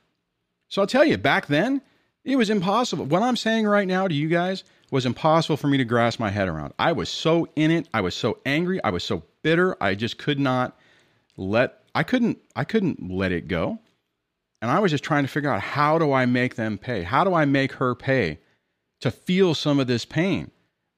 [0.69, 1.81] So I'll tell you, back then,
[2.25, 3.05] it was impossible.
[3.05, 6.31] What I'm saying right now to you guys was impossible for me to grasp my
[6.31, 6.73] head around.
[6.79, 7.88] I was so in it.
[7.92, 8.83] I was so angry.
[8.85, 9.77] I was so bitter.
[9.83, 10.79] I just could not
[11.37, 13.78] let I couldn't I couldn't let it go.
[14.61, 17.02] And I was just trying to figure out how do I make them pay?
[17.02, 18.38] How do I make her pay
[19.00, 20.50] to feel some of this pain?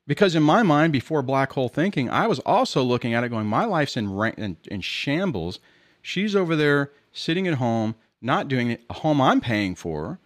[0.09, 3.47] Because in my mind, before black hole thinking, I was also looking at it going,
[3.47, 4.09] my life's in,
[4.39, 5.61] in, in shambles.
[6.03, 10.19] She's over there sitting at home, not doing it, a home I'm paying for,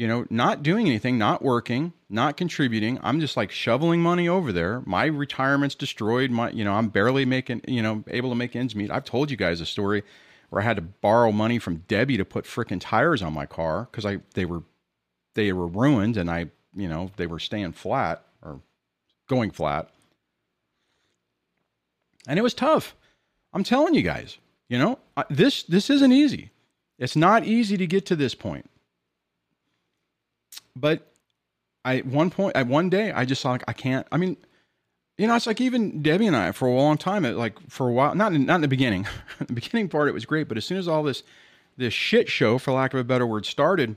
[0.00, 2.98] you know, not doing anything, not working, not contributing.
[3.02, 4.82] I'm just like shoveling money over there.
[4.86, 6.30] My retirement's destroyed.
[6.30, 8.90] My, you know, I'm barely making, you know, able to make ends meet.
[8.90, 10.02] I've told you guys a story
[10.48, 13.88] where I had to borrow money from Debbie to put freaking tires on my car
[13.90, 14.62] because I they were
[15.34, 18.62] they were ruined and I, you know, they were staying flat or
[19.28, 19.90] going flat.
[22.26, 22.96] And it was tough.
[23.52, 26.52] I'm telling you guys, you know, this this isn't easy.
[26.98, 28.69] It's not easy to get to this point.
[30.76, 31.12] But
[31.84, 34.06] I one point at one day I just saw like I can't.
[34.12, 34.36] I mean,
[35.18, 37.24] you know, it's like even Debbie and I for a long time.
[37.24, 39.06] It like for a while, not in, not in the beginning.
[39.38, 41.22] the beginning part it was great, but as soon as all this
[41.76, 43.96] this shit show, for lack of a better word, started,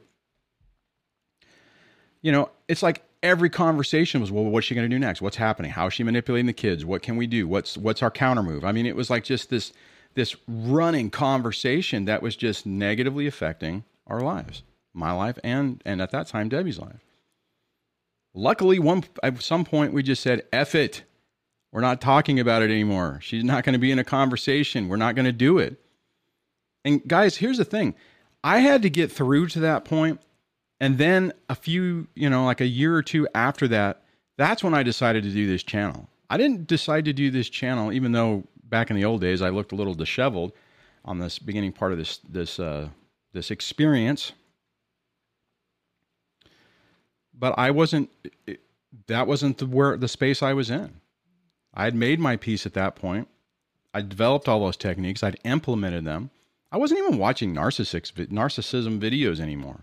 [2.22, 5.22] you know, it's like every conversation was, well, what's she going to do next?
[5.22, 5.72] What's happening?
[5.72, 6.86] How is she manipulating the kids?
[6.86, 7.48] What can we do?
[7.48, 8.64] What's what's our counter move?
[8.64, 9.74] I mean, it was like just this
[10.14, 16.12] this running conversation that was just negatively affecting our lives my life and and at
[16.12, 17.02] that time Debbie's life.
[18.34, 21.04] Luckily, one at some point we just said, "F it."
[21.72, 23.18] We're not talking about it anymore.
[23.22, 24.88] She's not going to be in a conversation.
[24.88, 25.82] We're not going to do it.
[26.86, 27.96] And guys, here's the thing.
[28.44, 30.22] I had to get through to that point,
[30.80, 34.04] and then a few, you know, like a year or two after that,
[34.38, 36.10] that's when I decided to do this channel.
[36.30, 39.50] I didn't decide to do this channel, even though back in the old days I
[39.50, 40.52] looked a little disheveled
[41.06, 42.90] on this beginning part of this this uh,
[43.34, 44.34] this experience
[47.38, 48.10] but I wasn't.
[49.08, 51.02] That wasn't the where the space I was in.
[51.74, 53.28] I had made my peace at that point.
[53.94, 55.24] I developed all those techniques.
[55.24, 56.30] I'd implemented them.
[56.72, 59.82] I wasn't even watching narcissism videos anymore.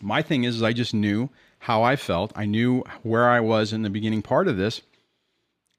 [0.00, 2.32] My thing is, is I just knew how I felt.
[2.36, 4.82] I knew where I was in the beginning part of this.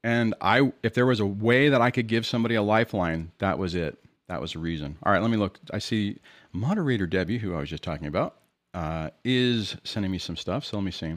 [0.02, 3.58] And I if there was a way that I could give somebody a lifeline, that
[3.58, 3.98] was it.
[4.28, 4.96] That was the reason.
[5.02, 5.58] All right, let me look.
[5.72, 6.18] I see
[6.52, 8.36] moderator Debbie, who I was just talking about,
[8.76, 10.62] uh, is sending me some stuff.
[10.66, 11.12] So let me see.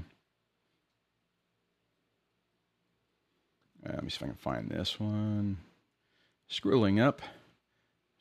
[3.85, 5.57] Uh, let me see if I can find this one.
[6.49, 7.21] Scrolling up.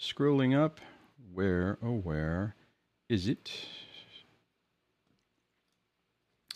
[0.01, 0.81] Scrolling up.
[1.33, 2.57] Where, oh, where
[3.09, 3.53] is it?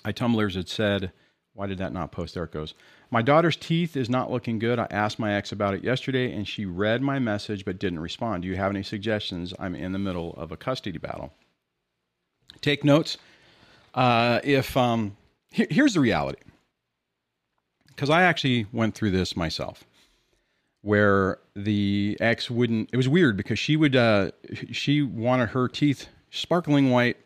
[0.04, 1.12] iTumblers had said,
[1.54, 2.34] why did that not post?
[2.34, 2.74] There it goes.
[3.12, 4.80] My daughter's teeth is not looking good.
[4.80, 8.42] I asked my ex about it yesterday and she read my message but didn't respond.
[8.42, 9.54] Do you have any suggestions?
[9.60, 11.32] I'm in the middle of a custody battle.
[12.60, 13.18] Take notes.
[13.94, 15.16] Uh, if um,
[15.50, 16.40] here, here's the reality,
[17.88, 19.84] because I actually went through this myself,
[20.82, 22.90] where the ex wouldn't.
[22.92, 23.96] It was weird because she would.
[23.96, 24.30] Uh,
[24.70, 27.16] she wanted her teeth sparkling white,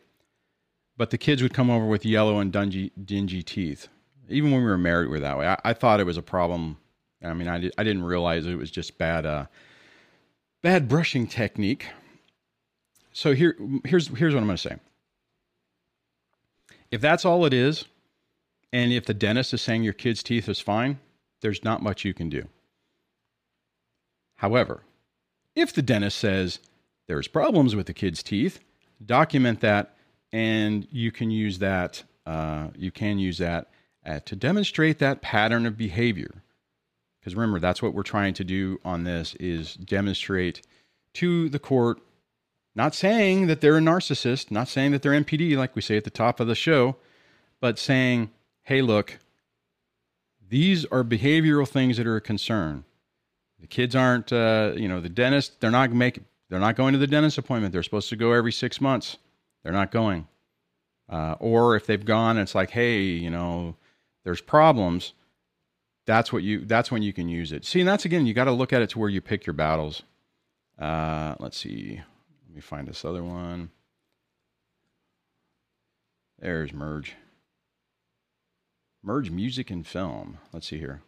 [0.97, 3.87] but the kids would come over with yellow and dingy, dingy teeth.
[4.29, 5.47] Even when we were married, we were that way.
[5.47, 6.77] I, I thought it was a problem.
[7.23, 9.45] I mean, I, did, I didn't realize it was just bad, uh,
[10.61, 11.87] bad brushing technique.
[13.13, 14.75] So here, here's here's what I'm going to say.
[16.91, 17.85] If that's all it is,
[18.71, 20.99] and if the dentist is saying your kid's teeth is fine,
[21.41, 22.47] there's not much you can do.
[24.37, 24.83] However,
[25.55, 26.59] if the dentist says
[27.07, 28.59] there's problems with the kid's teeth,
[29.05, 29.95] document that,
[30.31, 32.03] and you can use that.
[32.25, 33.69] Uh, you can use that
[34.05, 36.43] uh, to demonstrate that pattern of behavior.
[37.19, 40.61] Because remember, that's what we're trying to do on this: is demonstrate
[41.13, 41.99] to the court
[42.77, 46.03] not saying that they're a narcissist, not saying that they're NPD, like we say at
[46.03, 46.95] the top of the show,
[47.59, 48.29] but saying,
[48.61, 49.17] hey, look,
[50.47, 52.85] these are behavioral things that are a concern.
[53.59, 56.99] The kids aren't, uh, you know, the dentist, they're not making, they're not going to
[56.99, 57.73] the dentist appointment.
[57.73, 59.17] They're supposed to go every six months.
[59.63, 60.27] They're not going.
[61.09, 63.75] Uh, or if they've gone, it's like, hey, you know,
[64.23, 65.13] there's problems.
[66.05, 66.63] That's what you.
[66.63, 67.65] That's when you can use it.
[67.65, 69.53] See, and that's again, you got to look at it to where you pick your
[69.53, 70.03] battles.
[70.79, 72.01] Uh, let's see
[72.57, 73.69] me find this other one.
[76.39, 77.15] There's merge.
[79.03, 80.39] Merge music and film.
[80.51, 81.01] Let's see here.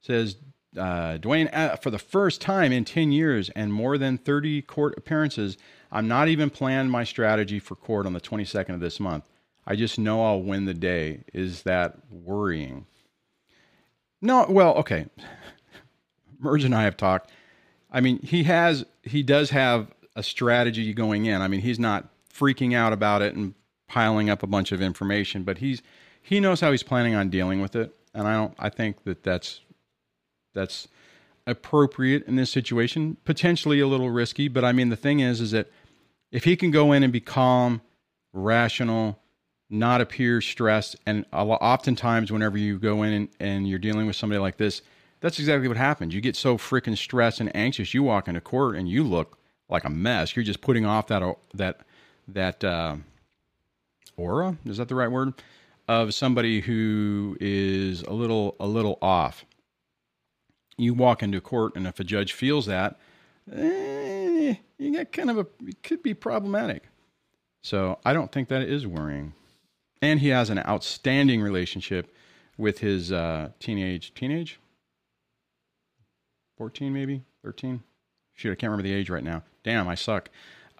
[0.00, 0.36] It says
[0.76, 4.94] uh, Dwayne, uh, for the first time in 10 years and more than 30 court
[4.96, 5.58] appearances,
[5.90, 9.24] I'm not even planning my strategy for court on the 22nd of this month.
[9.66, 11.24] I just know I'll win the day.
[11.32, 12.86] Is that worrying?
[14.22, 15.06] No, well, okay.
[16.38, 17.30] Merge and I have talked.
[17.90, 21.40] I mean, he has, he does have a strategy going in.
[21.40, 23.54] I mean, he's not freaking out about it and
[23.88, 25.82] piling up a bunch of information, but he's
[26.20, 28.54] he knows how he's planning on dealing with it, and I don't.
[28.58, 29.60] I think that that's
[30.54, 30.88] that's
[31.46, 33.18] appropriate in this situation.
[33.24, 35.70] Potentially a little risky, but I mean, the thing is, is that
[36.32, 37.82] if he can go in and be calm,
[38.32, 39.18] rational,
[39.68, 44.38] not appear stressed, and oftentimes whenever you go in and, and you're dealing with somebody
[44.38, 44.80] like this,
[45.20, 46.14] that's exactly what happens.
[46.14, 47.92] You get so freaking stressed and anxious.
[47.92, 50.36] You walk into court and you look like a mess.
[50.36, 51.22] You're just putting off that
[51.54, 51.80] that
[52.28, 52.96] that uh,
[54.16, 54.56] aura.
[54.64, 55.34] Is that the right word?
[55.86, 59.44] Of somebody who is a little a little off.
[60.76, 62.98] You walk into court, and if a judge feels that,
[63.52, 66.84] eh, you get kind of a it could be problematic.
[67.62, 69.34] So I don't think that is worrying.
[70.02, 72.14] And he has an outstanding relationship
[72.58, 74.58] with his uh, teenage teenage
[76.56, 77.82] 14 maybe 13
[78.32, 80.30] shoot i can't remember the age right now damn, I suck.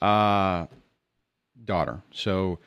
[0.00, 0.66] Uh,
[1.64, 2.02] daughter.
[2.12, 2.58] So,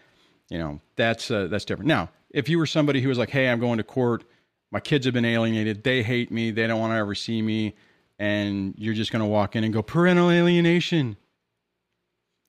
[0.49, 1.88] you know, that's uh, that's different.
[1.88, 4.23] Now, if you were somebody who was like, "Hey, I'm going to court.
[4.71, 5.84] My kids have been alienated.
[5.84, 6.51] They hate me.
[6.51, 7.75] They don't want to ever see me,"
[8.19, 11.15] and you're just going to walk in and go parental alienation.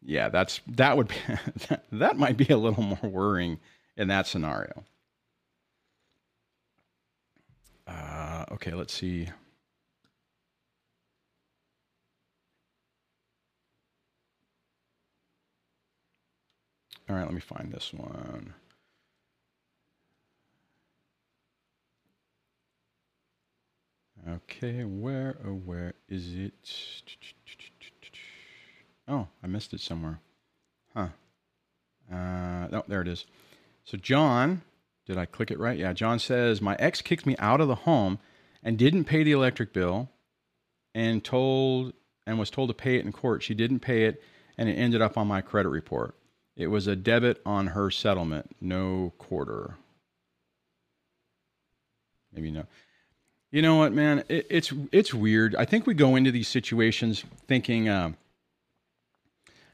[0.03, 1.17] Yeah, that's that would be
[1.93, 3.61] that might be a little more worrying
[3.97, 4.85] in that scenario.
[7.87, 9.29] Uh, okay, let's see.
[17.09, 18.55] All right, let me find this one.
[24.29, 26.53] Okay, where, oh, where is it?
[29.07, 30.21] Oh, I missed it somewhere.
[30.95, 31.09] Huh.
[32.13, 33.25] Uh, oh, there it is.
[33.85, 34.63] So, John,
[35.07, 35.79] did I click it right?
[35.79, 38.19] Yeah, John says, My ex kicked me out of the home
[38.63, 40.11] and didn't pay the electric bill
[40.95, 41.95] and told
[42.27, 43.43] and was told to pay it in court.
[43.43, 44.23] She didn't pay it
[44.59, 46.15] and it ended up on my credit report.
[46.59, 49.77] It was a debit on her settlement, no quarter.
[52.35, 52.65] Maybe no.
[53.53, 54.25] You know what, man?
[54.29, 55.55] It, it's it's weird.
[55.55, 58.13] I think we go into these situations thinking uh,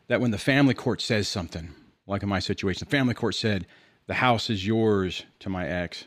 [0.08, 1.70] that when the family court says something,
[2.06, 3.66] like in my situation, the family court said
[4.06, 6.04] the house is yours to my ex,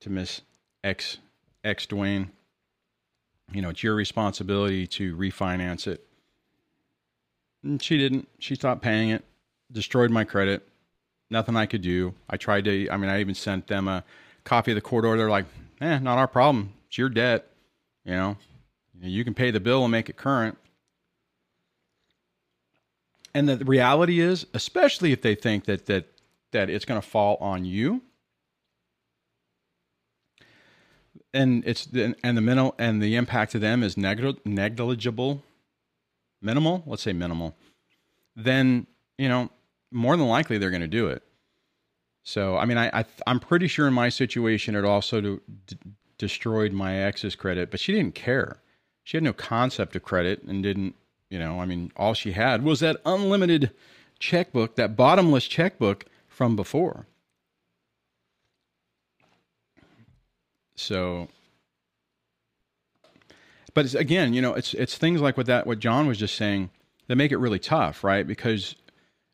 [0.00, 0.42] to Miss
[0.84, 1.16] X
[1.64, 2.28] X Dwayne.
[3.52, 6.06] You know, it's your responsibility to refinance it.
[7.64, 8.28] And she didn't.
[8.38, 9.24] She stopped paying it,
[9.72, 10.66] destroyed my credit.
[11.30, 12.14] Nothing I could do.
[12.28, 12.88] I tried to.
[12.90, 14.04] I mean, I even sent them a
[14.44, 15.18] copy of the court order.
[15.18, 15.46] They're like,
[15.80, 16.72] "Eh, not our problem.
[16.88, 17.46] It's your debt.
[18.04, 18.36] You know,
[19.00, 20.58] you can pay the bill and make it current."
[23.32, 26.06] And the reality is, especially if they think that that
[26.50, 28.02] that it's going to fall on you,
[31.32, 35.44] and it's and the minimal and the impact to them is negligible,
[36.42, 36.82] minimal.
[36.86, 37.56] Let's say minimal.
[38.34, 39.50] Then you know
[39.90, 41.22] more than likely they're going to do it.
[42.22, 45.40] So I mean, I, I am pretty sure in my situation it also d-
[46.18, 48.60] destroyed my ex's credit, but she didn't care.
[49.04, 50.94] She had no concept of credit and didn't
[51.30, 53.70] you know, I mean, all she had was that unlimited
[54.18, 57.06] checkbook, that bottomless checkbook from before.
[60.74, 61.28] So,
[63.74, 66.70] but again, you know, it's it's things like what that what John was just saying
[67.06, 68.26] that make it really tough, right?
[68.26, 68.74] Because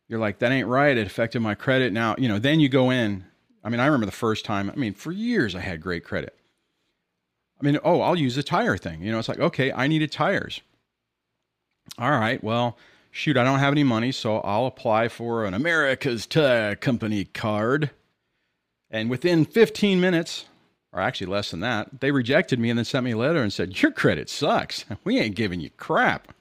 [0.09, 0.97] you're like, that ain't right.
[0.97, 1.93] It affected my credit.
[1.93, 3.25] Now, you know, then you go in.
[3.65, 4.71] I mean, I remember the first time.
[4.71, 6.37] I mean, for years I had great credit.
[7.61, 9.03] I mean, oh, I'll use the tire thing.
[9.03, 10.61] You know, it's like, okay, I needed tires
[11.99, 12.77] all right, well,
[13.11, 17.91] shoot, I don't have any money, so I'll apply for an America's Tire Company card.
[18.91, 20.47] And within 15 minutes,
[20.93, 23.53] or actually less than that, they rejected me and then sent me a letter and
[23.53, 24.85] said, Your credit sucks.
[25.05, 26.33] We ain't giving you crap.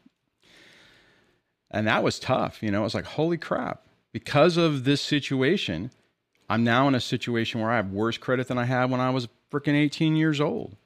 [1.76, 2.64] And that was tough.
[2.64, 3.86] You know, it was like, Holy crap.
[4.14, 5.92] Because of this situation,
[6.50, 9.10] I'm now in a situation where I have worse credit than I had when I
[9.10, 10.78] was freaking 18 years old.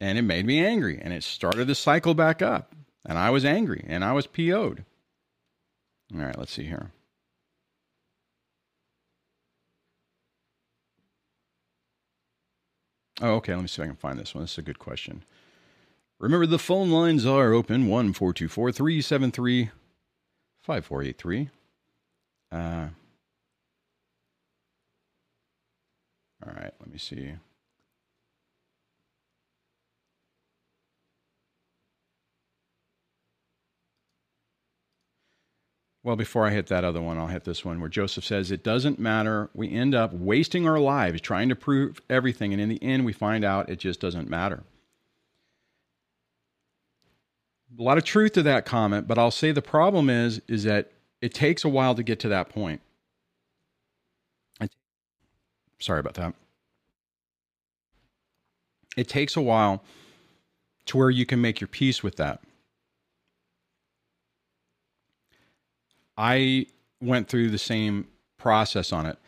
[0.00, 2.74] And it made me angry and it started the cycle back up.
[3.04, 4.84] And I was angry and I was PO'd.
[6.14, 6.92] All right, let's see here.
[13.20, 13.54] Oh, okay.
[13.54, 14.42] Let me see if I can find this one.
[14.44, 15.22] This is a good question.
[16.18, 19.70] Remember, the phone lines are open 1 373
[20.62, 21.50] 5483.
[22.50, 22.56] Uh,
[26.44, 27.34] all right, let me see.
[36.02, 38.62] Well, before I hit that other one, I'll hit this one where Joseph says, It
[38.62, 39.50] doesn't matter.
[39.54, 42.52] We end up wasting our lives trying to prove everything.
[42.52, 44.62] And in the end, we find out it just doesn't matter.
[47.78, 50.92] A lot of truth to that comment, but I'll say the problem is, is that
[51.20, 52.80] it takes a while to get to that point.
[55.78, 56.34] Sorry about that.
[58.96, 59.84] It takes a while
[60.86, 62.40] to where you can make your peace with that.
[66.16, 66.66] I
[67.02, 68.08] went through the same
[68.38, 69.18] process on it.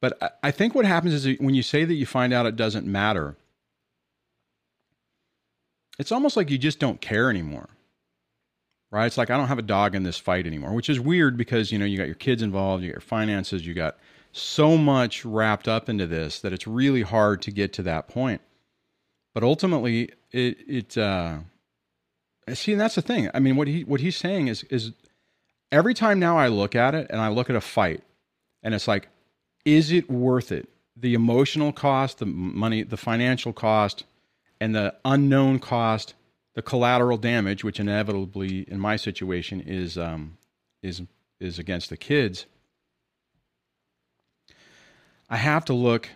[0.00, 2.86] But I think what happens is when you say that you find out it doesn't
[2.86, 3.36] matter,
[5.98, 7.68] it's almost like you just don't care anymore.
[8.92, 9.06] Right?
[9.06, 11.72] It's like I don't have a dog in this fight anymore, which is weird because,
[11.72, 13.96] you know, you got your kids involved, you got your finances, you got
[14.32, 18.42] so much wrapped up into this that it's really hard to get to that point.
[19.34, 21.38] But ultimately, it it uh
[22.52, 23.30] see, and that's the thing.
[23.32, 24.92] I mean, what he what he's saying is is
[25.70, 28.02] every time now I look at it and I look at a fight
[28.62, 29.08] and it's like,
[29.64, 30.68] is it worth it?
[30.96, 34.04] The emotional cost, the money, the financial cost,
[34.60, 36.14] and the unknown cost,
[36.54, 40.36] the collateral damage, which inevitably in my situation is um,
[40.82, 41.02] is
[41.40, 42.46] is against the kids.
[45.28, 46.10] I have to look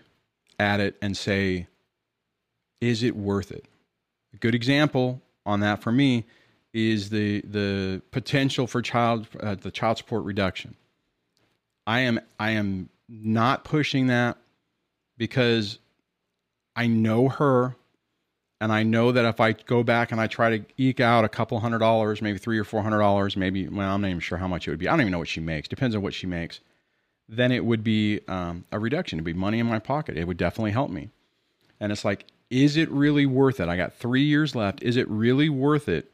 [0.59, 1.69] at it and say,
[2.81, 3.65] is it worth it?
[4.35, 6.27] A good example on that for me
[6.75, 10.75] is the the potential for child uh, the child support reduction.
[11.87, 14.37] I am I am not pushing that
[15.17, 15.79] because
[16.75, 17.77] I know her
[18.61, 21.29] and I know that if I go back and I try to eke out a
[21.29, 24.39] couple hundred dollars, maybe three or four hundred dollars, maybe well, I'm not even sure
[24.39, 24.89] how much it would be.
[24.89, 25.69] I don't even know what she makes.
[25.69, 26.61] Depends on what she makes.
[27.29, 29.19] Then it would be um, a reduction.
[29.19, 30.17] It'd be money in my pocket.
[30.17, 31.11] It would definitely help me.
[31.81, 33.69] And it's like, is it really worth it?
[33.69, 34.83] I got three years left.
[34.83, 36.11] Is it really worth it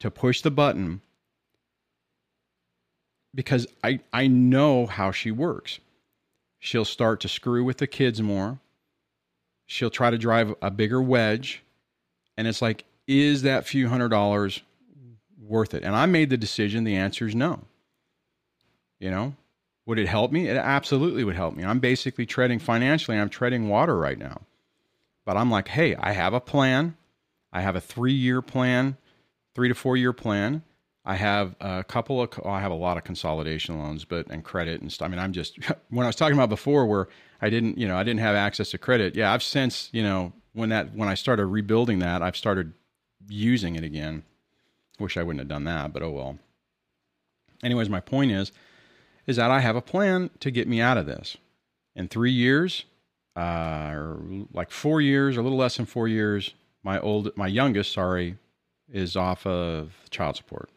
[0.00, 1.00] to push the button
[3.34, 5.78] because I, I know how she works.
[6.58, 8.58] She'll start to screw with the kids more.
[9.66, 11.62] She'll try to drive a bigger wedge.
[12.36, 14.62] And it's like, is that few hundred dollars
[15.40, 15.82] worth it?
[15.82, 16.84] And I made the decision.
[16.84, 17.64] The answer is no.
[18.98, 19.34] You know,
[19.84, 20.48] would it help me?
[20.48, 21.64] It absolutely would help me.
[21.64, 24.40] I'm basically treading financially, I'm treading water right now.
[25.26, 26.96] But I'm like, hey, I have a plan.
[27.52, 28.96] I have a three year plan
[29.56, 30.62] three to four year plan.
[31.04, 34.44] I have a couple of, well, I have a lot of consolidation loans, but and
[34.44, 35.06] credit and stuff.
[35.06, 35.58] I mean, I'm just
[35.88, 37.08] when I was talking about before, where
[37.40, 39.14] I didn't, you know, I didn't have access to credit.
[39.14, 42.72] Yeah, I've since, you know, when that when I started rebuilding that, I've started
[43.28, 44.24] using it again.
[44.98, 46.38] Wish I wouldn't have done that, but oh well.
[47.62, 48.52] Anyways, my point is,
[49.26, 51.36] is that I have a plan to get me out of this.
[51.94, 52.84] In three years,
[53.36, 54.20] uh, or
[54.52, 58.36] like four years, or a little less than four years, my old, my youngest, sorry,
[58.90, 60.70] is off of child support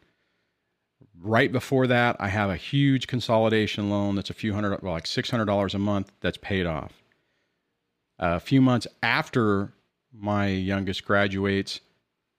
[1.22, 5.04] right before that, I have a huge consolidation loan that's a few hundred, well, like
[5.04, 7.02] $600 a month that's paid off.
[8.18, 9.72] A few months after
[10.12, 11.80] my youngest graduates,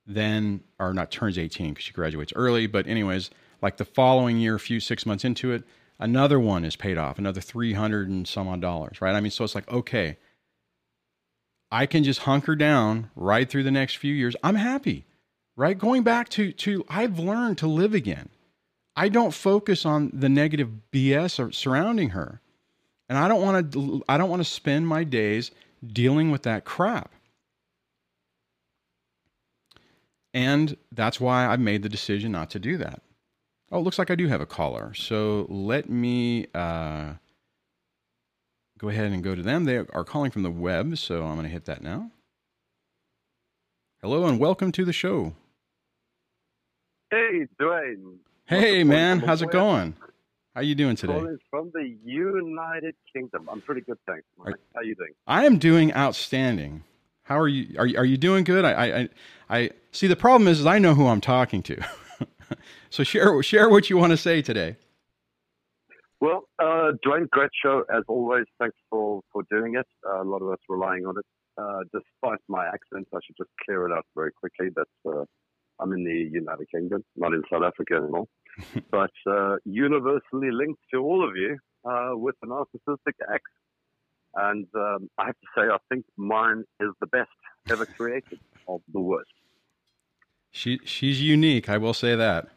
[0.05, 3.29] then, or not turns 18 because she graduates early, but anyways,
[3.61, 5.63] like the following year, a few six months into it,
[5.99, 9.15] another one is paid off, another 300 and some odd dollars, right?
[9.15, 10.17] I mean, so it's like, okay,
[11.71, 14.36] I can just hunker down right through the next few years.
[14.43, 15.05] I'm happy,
[15.55, 15.77] right?
[15.77, 18.29] Going back to, to, I've learned to live again.
[19.02, 22.39] I don't focus on the negative BS surrounding her.
[23.10, 25.49] And I don't want to I don't want to spend my days
[25.84, 27.12] dealing with that crap.
[30.36, 33.02] And that's why I've made the decision not to do that.
[33.72, 34.93] Oh, it looks like I do have a caller.
[34.93, 37.14] So let me uh,
[38.78, 39.66] go ahead and go to them.
[39.66, 42.12] They are calling from the web, so I'm going to hit that now.
[44.04, 45.34] Hello and welcome to the show.
[47.10, 48.20] Hey, Dwayne.
[48.52, 49.95] Hey man, how's it going?
[50.54, 51.18] How you doing today?
[51.49, 53.47] From the United Kingdom.
[53.49, 54.26] I'm pretty good, thanks.
[54.38, 54.56] Mike.
[54.76, 55.12] How you doing?
[55.26, 56.84] I am doing outstanding.
[57.24, 57.74] How are you?
[57.80, 58.66] Are you, are you doing good?
[58.66, 59.10] I, I
[59.49, 60.08] I see.
[60.08, 61.82] The problem is, is I know who I'm talking to.
[62.89, 64.76] so share share what you want to say today.
[66.20, 68.47] Well, uh, Dwayne, great show as always.
[68.60, 69.88] Thanks for for doing it.
[70.06, 71.26] Uh, a lot of us relying on it.
[71.58, 74.68] Uh, despite my accent, I should just clear it up very quickly.
[74.76, 75.24] That's uh,
[75.82, 78.27] I'm in the United Kingdom, not in South Africa anymore.
[78.91, 83.41] but uh, universally linked to all of you uh, with a narcissistic ex.
[84.36, 87.29] And um, I have to say, I think mine is the best
[87.69, 89.32] ever created of the worst.
[90.51, 91.69] She she's unique.
[91.69, 92.49] I will say that.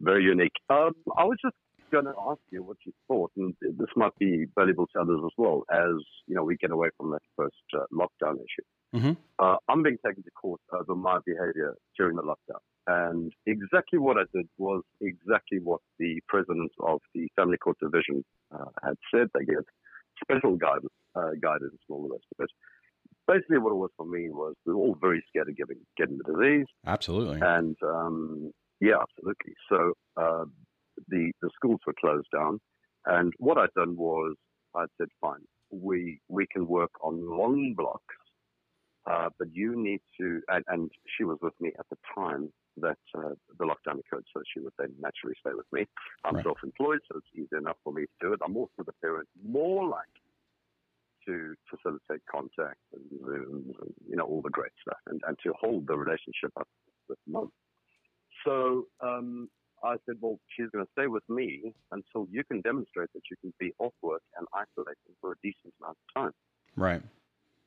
[0.00, 0.52] Very unique.
[0.70, 1.56] Um, I was just
[1.92, 5.30] going to ask you what you thought, and this might be valuable to others as
[5.36, 5.94] well, as
[6.26, 8.64] you know we get away from that first uh, lockdown issue.
[8.94, 9.12] Mm-hmm.
[9.38, 12.60] Uh, I'm being taken to court over my behavior during the lockdown.
[12.86, 18.24] And exactly what I did was exactly what the president of the Family Court Division
[18.54, 19.28] uh, had said.
[19.34, 19.64] They gave
[20.22, 22.50] special guidance, uh, guidance and all the rest of it.
[23.26, 26.18] Basically, what it was for me was we were all very scared of getting, getting
[26.18, 26.66] the disease.
[26.86, 27.40] Absolutely.
[27.40, 29.54] And um, yeah, absolutely.
[29.68, 30.44] So uh,
[31.08, 32.60] the, the schools were closed down.
[33.06, 34.36] And what I'd done was
[34.76, 35.40] I said, fine,
[35.70, 38.14] we, we can work on long blocks
[39.06, 42.98] uh, but you need to, and, and, she was with me at the time that
[43.16, 45.86] uh, the lockdown occurred, so she would then naturally stay with me.
[46.24, 46.44] I'm right.
[46.44, 48.40] self-employed, so it's easy enough for me to do it.
[48.44, 50.04] I'm also the parent more like
[51.26, 53.74] to facilitate contact and and
[54.08, 56.68] you know all the great stuff, and, and to hold the relationship up
[57.08, 57.50] with mum.
[58.44, 59.48] So um,
[59.82, 63.36] I said, well, she's going to stay with me until you can demonstrate that you
[63.40, 66.32] can be off work and isolating for a decent amount of time.
[66.76, 67.02] Right.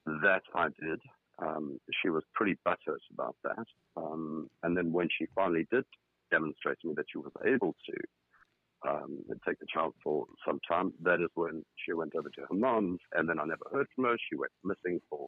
[0.05, 0.99] That I did.
[1.39, 3.65] Um, she was pretty butthurt about that.
[3.95, 5.85] Um, and then when she finally did
[6.31, 10.93] demonstrate to me that she was able to um, take the child for some time,
[11.03, 12.99] that is when she went over to her mom's.
[13.13, 14.17] And then I never heard from her.
[14.29, 15.27] She went missing for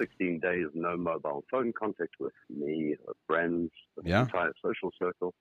[0.00, 4.22] 16 days, no mobile phone contact with me, her friends, the yeah.
[4.22, 5.34] entire social circle.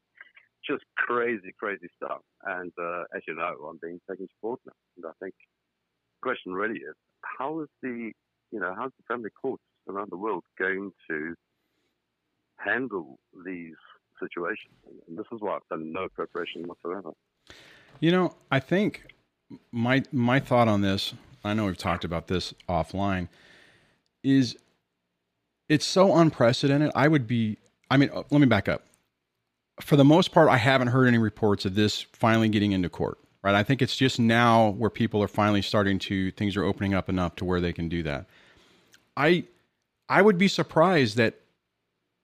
[0.68, 2.22] Just crazy, crazy stuff.
[2.44, 4.74] And uh, as you know, I'm being taken to court now.
[4.98, 8.12] And I think the question really is, how is the,
[8.52, 9.60] you know, how's the family court
[9.90, 11.36] around the world going to
[12.58, 13.76] handle these
[14.20, 14.74] situations.
[15.08, 17.12] And this is why I've done no preparation whatsoever.
[18.00, 19.04] You know, I think
[19.72, 21.14] my my thought on this,
[21.44, 23.30] I know we've talked about this offline,
[24.24, 24.58] is
[25.70, 26.92] it's so unprecedented.
[26.96, 27.58] I would be
[27.90, 28.84] I mean, uh, let me back up.
[29.82, 33.20] For the most part, I haven't heard any reports of this finally getting into court.
[33.44, 33.56] Right?
[33.56, 37.08] I think it's just now where people are finally starting to things are opening up
[37.08, 38.26] enough to where they can do that.
[39.16, 39.46] I
[40.10, 41.42] I would be surprised that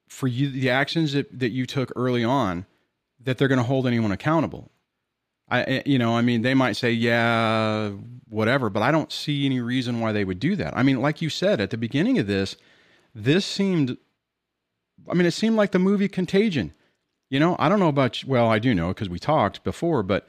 [0.07, 2.65] for you the actions that, that you took early on
[3.19, 4.71] that they're going to hold anyone accountable.
[5.49, 7.89] I eh, you know, I mean they might say yeah,
[8.29, 10.75] whatever, but I don't see any reason why they would do that.
[10.77, 12.55] I mean, like you said at the beginning of this,
[13.13, 13.97] this seemed
[15.09, 16.73] I mean, it seemed like the movie Contagion.
[17.29, 20.27] You know, I don't know about well, I do know because we talked before, but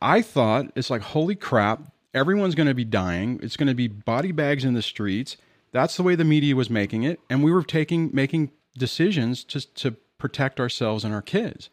[0.00, 3.40] I thought it's like holy crap, everyone's going to be dying.
[3.42, 5.36] It's going to be body bags in the streets
[5.72, 9.60] that's the way the media was making it, and we were taking making decisions to
[9.74, 11.70] to protect ourselves and our kids.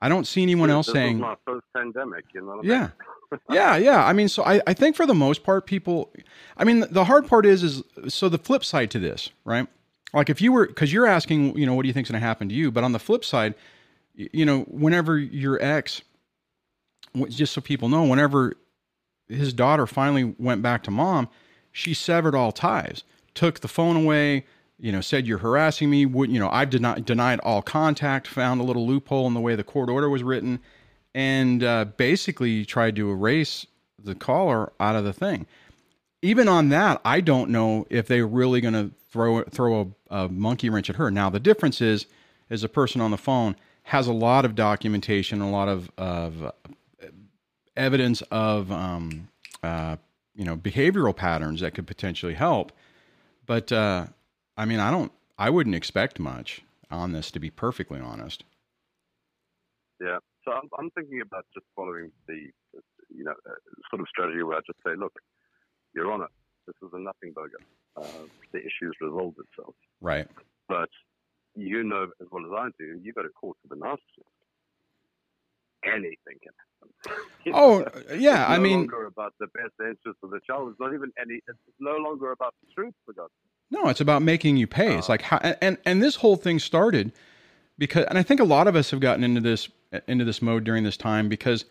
[0.00, 1.20] I don't see anyone else this saying.
[1.20, 2.56] my first pandemic, you know.
[2.56, 2.80] What I Yeah.
[2.80, 3.40] mean?
[3.50, 4.04] yeah, yeah.
[4.04, 6.12] I mean, so I, I think for the most part, people.
[6.56, 9.66] I mean, the hard part is, is so the flip side to this, right?
[10.12, 12.26] Like if you were, because you're asking, you know, what do you think's going to
[12.26, 12.70] happen to you?
[12.70, 13.54] But on the flip side,
[14.14, 16.02] you know, whenever your ex,
[17.28, 18.54] just so people know, whenever
[19.28, 21.28] his daughter finally went back to mom,
[21.72, 23.02] she severed all ties,
[23.34, 24.44] took the phone away,
[24.78, 26.06] you know, said you're harassing me.
[26.06, 26.50] Would you know?
[26.50, 28.26] I've denied denied all contact.
[28.28, 30.60] Found a little loophole in the way the court order was written,
[31.14, 33.66] and uh, basically tried to erase
[34.02, 35.46] the caller out of the thing.
[36.20, 40.28] Even on that, I don't know if they're really going to throw throw a, a
[40.28, 41.10] monkey wrench at her.
[41.10, 42.06] Now the difference is,
[42.50, 46.44] is a person on the phone has a lot of documentation, a lot of of
[46.44, 46.52] uh,
[47.76, 49.28] evidence of um,
[49.62, 49.96] uh,
[50.34, 52.72] you know behavioral patterns that could potentially help.
[53.46, 54.06] But uh,
[54.56, 58.44] I mean, I don't, I wouldn't expect much on this, to be perfectly honest.
[60.00, 60.18] Yeah.
[60.44, 62.50] So I'm, I'm thinking about just following the,
[63.08, 63.54] you know, uh,
[63.90, 65.12] sort of strategy where I just say, look,
[65.94, 66.28] Your Honor,
[66.66, 67.60] this is a nothing burger.
[67.96, 69.74] Uh, the issue's resolved itself.
[70.00, 70.26] Right.
[70.68, 70.88] But
[71.54, 73.98] you know as well as I do, you go to court with a narcissist.
[75.84, 76.71] Anything can happen.
[77.52, 77.80] Oh,
[78.16, 78.42] yeah.
[78.42, 80.70] It's I no mean, longer about the best interest of the child.
[80.70, 81.40] It's not even any.
[81.48, 83.30] It's no longer about the truth, for sake.
[83.70, 84.96] No, it's about making you pay.
[84.96, 85.12] It's ah.
[85.12, 87.12] like how, and and this whole thing started
[87.78, 90.42] because, and I think a lot of us have gotten into this uh, into this
[90.42, 91.64] mode during this time because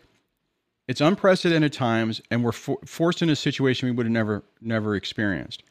[0.88, 4.96] it's unprecedented times, and we're for, forced into a situation we would have never never
[4.96, 5.62] experienced,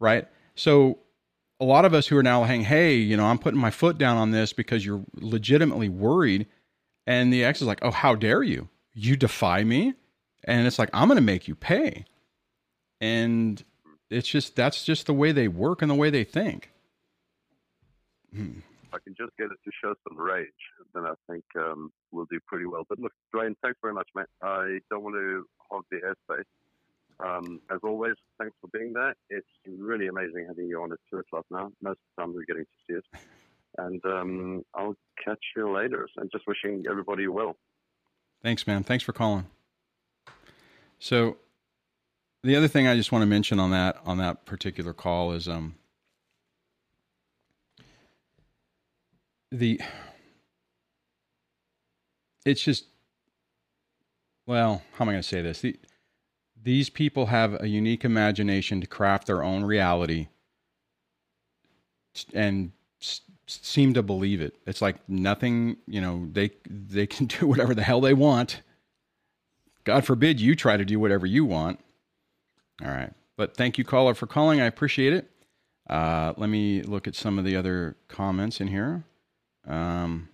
[0.00, 0.26] right?
[0.54, 0.98] So,
[1.60, 3.98] a lot of us who are now saying, "Hey, you know, I'm putting my foot
[3.98, 6.46] down on this because you're legitimately worried,"
[7.06, 8.68] and the ex is like, "Oh, how dare you?
[8.94, 9.94] You defy me?"
[10.44, 12.04] And it's like, "I'm going to make you pay,"
[13.00, 13.62] and
[14.10, 16.70] it's just that's just the way they work and the way they think.
[18.34, 18.58] Hmm.
[18.84, 20.48] If I can just get it to show some rage,
[20.94, 22.84] then I think um, we'll do pretty well.
[22.88, 24.26] But look, Dwayne, thanks very much, mate.
[24.42, 26.44] I don't want to hog the airspace.
[27.20, 29.14] Um, as always, thanks for being there.
[29.30, 31.70] It's really amazing having you on at 2 o'clock now.
[31.80, 33.04] Most of the time we're getting to see it.
[33.78, 36.08] And um, I'll catch you later.
[36.16, 37.56] And just wishing everybody well.
[38.44, 38.84] Thanks, man.
[38.84, 39.46] Thanks for calling.
[40.98, 41.38] So,
[42.42, 45.48] the other thing I just want to mention on that on that particular call is
[45.48, 45.76] um
[49.50, 49.80] the
[52.44, 52.84] it's just
[54.46, 55.62] well, how am I going to say this?
[55.62, 55.80] The,
[56.62, 60.28] these people have a unique imagination to craft their own reality
[62.34, 62.72] and
[63.46, 64.56] seem to believe it.
[64.66, 68.62] It's like nothing, you know, they they can do whatever the hell they want.
[69.84, 71.78] God forbid you try to do whatever you want.
[72.82, 73.12] All right.
[73.36, 74.60] But thank you, caller, for calling.
[74.60, 75.30] I appreciate it.
[75.88, 79.04] Uh, let me look at some of the other comments in here.
[79.66, 80.28] Um,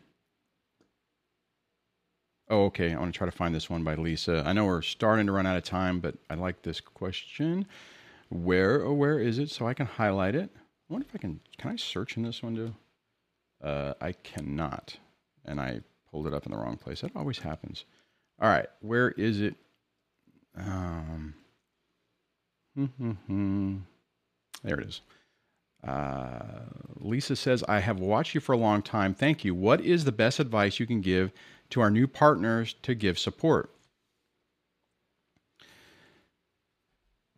[2.48, 2.92] oh, okay.
[2.92, 4.44] I want to try to find this one by Lisa.
[4.46, 7.66] I know we're starting to run out of time, but I like this question.
[8.28, 10.50] Where or where is it so I can highlight it?
[10.54, 11.40] I wonder if I can.
[11.58, 12.74] Can I search in this window?
[13.62, 14.96] Uh, I cannot,
[15.44, 15.80] and I
[16.10, 17.02] pulled it up in the wrong place.
[17.02, 17.84] That always happens.
[18.40, 19.54] All right, where is it?
[20.56, 21.34] Um,
[24.62, 25.00] there it is.
[25.86, 26.64] Uh,
[26.98, 29.14] Lisa says, I have watched you for a long time.
[29.14, 29.54] Thank you.
[29.54, 31.32] What is the best advice you can give
[31.70, 33.70] to our new partners to give support?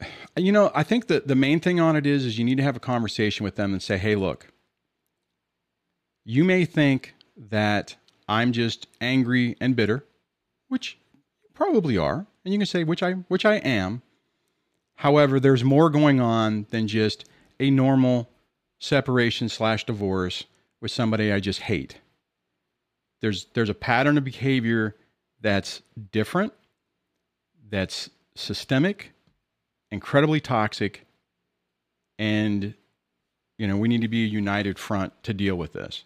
[0.34, 2.62] You know, I think that the main thing on it is is you need to
[2.62, 4.50] have a conversation with them and say, "Hey, look.
[6.24, 7.96] You may think that
[8.28, 10.04] I'm just angry and bitter,
[10.68, 10.98] which
[11.54, 14.02] probably are, and you can say which I which I am.
[14.96, 17.24] However, there's more going on than just
[17.58, 18.30] a normal
[18.78, 20.44] separation slash divorce
[20.80, 21.98] with somebody I just hate.
[23.20, 24.94] There's there's a pattern of behavior
[25.40, 26.52] that's different,
[27.68, 29.12] that's systemic,
[29.90, 31.04] incredibly toxic,
[32.18, 32.74] and
[33.58, 36.04] you know we need to be a united front to deal with this.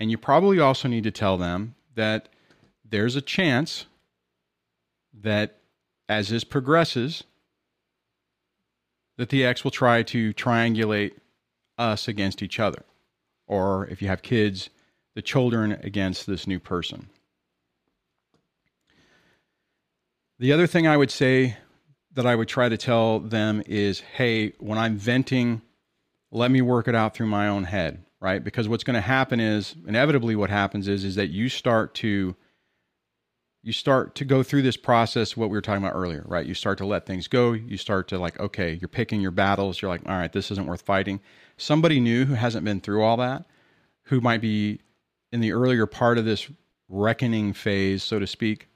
[0.00, 2.30] And you probably also need to tell them that
[2.88, 3.84] there's a chance
[5.12, 5.58] that
[6.08, 7.22] as this progresses,
[9.18, 11.12] that the ex will try to triangulate
[11.76, 12.82] us against each other.
[13.46, 14.70] Or if you have kids,
[15.14, 17.10] the children against this new person.
[20.38, 21.58] The other thing I would say
[22.12, 25.60] that I would try to tell them is hey, when I'm venting,
[26.30, 28.42] let me work it out through my own head, right?
[28.42, 32.36] Because what's going to happen is inevitably what happens is is that you start to
[33.62, 36.54] you start to go through this process what we were talking about earlier right you
[36.54, 39.90] start to let things go you start to like okay you're picking your battles you're
[39.90, 41.20] like all right this isn't worth fighting
[41.58, 43.44] somebody new who hasn't been through all that
[44.04, 44.80] who might be
[45.30, 46.50] in the earlier part of this
[46.88, 48.68] reckoning phase, so to speak,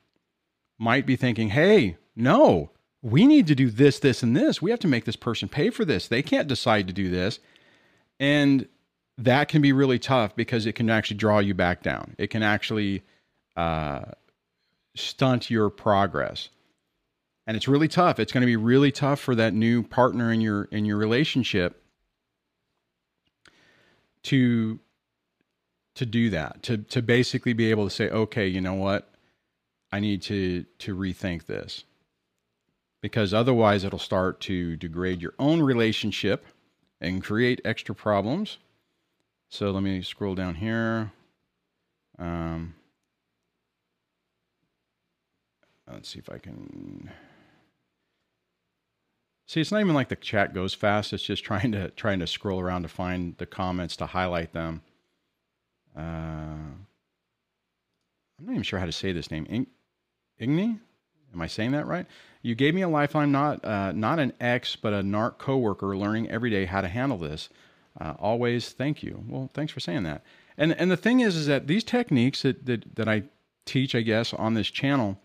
[0.78, 2.70] might be thinking, hey, no,
[3.02, 4.62] we need to do this, this, and this.
[4.62, 6.08] We have to make this person pay for this.
[6.08, 7.40] They can't decide to do this.
[8.18, 8.68] And
[9.18, 12.14] that can be really tough because it can actually draw you back down.
[12.18, 13.02] It can actually
[13.56, 14.02] uh,
[14.96, 16.48] stunt your progress.
[17.46, 18.18] And it's really tough.
[18.18, 21.82] It's going to be really tough for that new partner in your in your relationship
[24.24, 24.80] to
[25.94, 26.62] to do that.
[26.64, 29.12] To to basically be able to say, "Okay, you know what?
[29.92, 31.84] I need to to rethink this."
[33.02, 36.46] Because otherwise it'll start to degrade your own relationship
[36.98, 38.56] and create extra problems.
[39.54, 41.12] So let me scroll down here.
[42.18, 42.74] Um,
[45.88, 47.08] let's see if I can
[49.46, 49.60] see.
[49.60, 51.12] It's not even like the chat goes fast.
[51.12, 54.82] It's just trying to trying to scroll around to find the comments to highlight them.
[55.96, 56.86] Uh, I'm
[58.40, 59.46] not even sure how to say this name.
[59.48, 59.68] In-
[60.40, 60.80] Igni?
[61.32, 62.06] Am I saying that right?
[62.42, 66.28] You gave me a lifeline, not uh, not an ex, but a NARC coworker, learning
[66.28, 67.50] every day how to handle this.
[68.00, 69.24] Uh, always, thank you.
[69.28, 70.24] Well, thanks for saying that.
[70.56, 73.24] And and the thing is, is that these techniques that that, that I
[73.64, 75.18] teach, I guess, on this channel,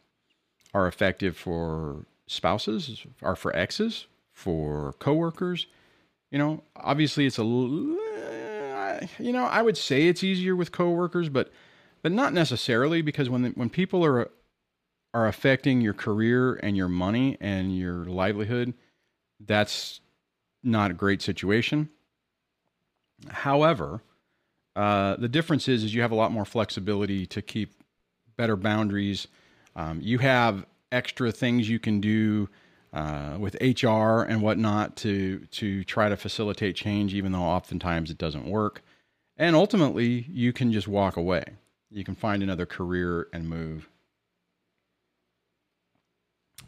[0.74, 5.67] are effective for spouses, are for exes, for coworkers.
[6.32, 11.51] You know, obviously, it's a you know I would say it's easier with coworkers, but
[12.01, 14.30] but not necessarily because when when people are
[15.13, 18.74] are affecting your career and your money and your livelihood,
[19.39, 20.01] that's
[20.63, 21.89] not a great situation.
[23.28, 24.01] However,
[24.76, 27.84] uh, the difference is, is you have a lot more flexibility to keep
[28.38, 29.28] better boundaries.
[29.76, 32.49] Um, you have extra things you can do
[32.93, 38.17] uh, with HR and whatnot to to try to facilitate change, even though oftentimes it
[38.17, 38.82] doesn't work.
[39.38, 41.43] And ultimately, you can just walk away.
[41.91, 43.89] You can find another career and move.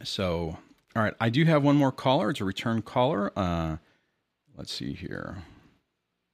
[0.02, 0.58] So,
[0.96, 2.30] all right, I do have one more caller.
[2.30, 3.32] It's a return caller.
[3.36, 3.76] Uh,
[4.56, 5.42] let's see here.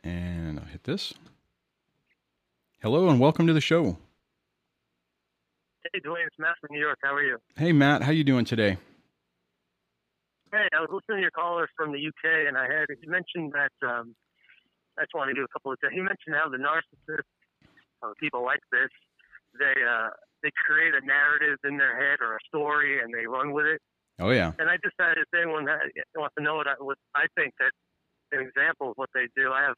[0.04, 1.14] And I'll hit this.
[2.80, 3.98] Hello and welcome to the show.
[5.92, 6.98] Hey, Dwayne, it's Matt from New York.
[7.02, 7.38] How are you?
[7.56, 8.02] Hey, Matt.
[8.02, 8.78] How you doing today?
[10.52, 13.52] Hey, I was listening to your caller from the UK, and I had you mentioned
[13.52, 13.72] that.
[13.86, 14.14] Um,
[14.98, 15.92] I just want to do a couple of things.
[15.94, 17.30] He mentioned how the narcissists,
[18.02, 18.90] uh, people like this,
[19.58, 20.10] they uh,
[20.42, 23.80] they create a narrative in their head or a story and they run with it.
[24.18, 24.52] Oh yeah.
[24.58, 25.86] And I just had if anyone that
[26.16, 27.70] wants to know what I, what I think that
[28.32, 29.52] an example of what they do.
[29.52, 29.76] I have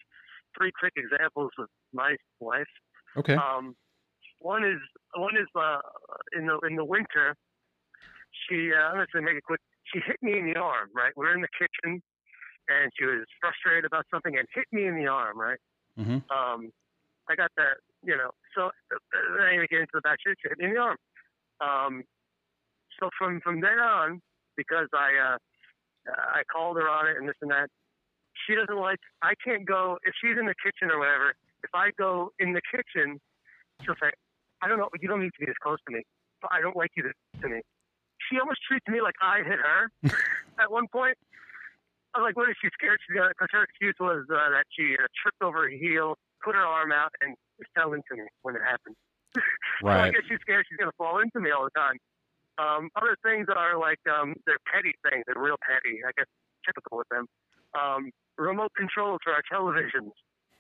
[0.56, 2.70] three quick examples with my wife.
[3.16, 3.34] Okay.
[3.34, 3.74] Um,
[4.38, 4.80] one is
[5.14, 5.80] one is uh,
[6.36, 7.36] in the in the winter.
[8.48, 9.60] She uh, I'm going to make it quick.
[9.92, 10.88] She hit me in the arm.
[10.94, 12.02] Right, we're in the kitchen,
[12.68, 15.38] and she was frustrated about something and hit me in the arm.
[15.38, 15.58] Right.
[15.98, 16.24] Mm-hmm.
[16.32, 16.70] Um,
[17.28, 20.58] I got that you know, so then I get into the back shit she hit
[20.58, 20.96] me in the arm.
[21.60, 22.02] Um,
[22.98, 24.20] so from from then on,
[24.56, 25.38] because I uh,
[26.08, 27.68] I called her on it and this and that,
[28.50, 28.98] she doesn't like.
[29.22, 31.38] I can't go if she's in the kitchen or whatever.
[31.62, 33.22] If I go in the kitchen,
[33.82, 34.10] she'll say,
[34.60, 34.90] "I don't know.
[34.98, 36.02] You don't need to be this close to me.
[36.42, 37.62] But I don't like you to, to me."
[38.26, 39.90] She almost treats me like I hit her
[40.58, 41.14] at one point.
[42.14, 44.66] I was like, "What is she scared?" She's gonna because her excuse was uh, that
[44.74, 47.38] she uh, tripped over her heel, put her arm out, and
[47.78, 48.98] fell into me when it happened.
[49.82, 49.94] Right.
[49.94, 52.02] so I guess she's scared she's going to fall into me all the time.
[52.58, 55.22] Um, other things are like um, they're petty things.
[55.26, 56.02] They're real petty.
[56.02, 56.26] I guess
[56.66, 57.30] typical with them.
[57.74, 60.12] Um, remote control for our televisions.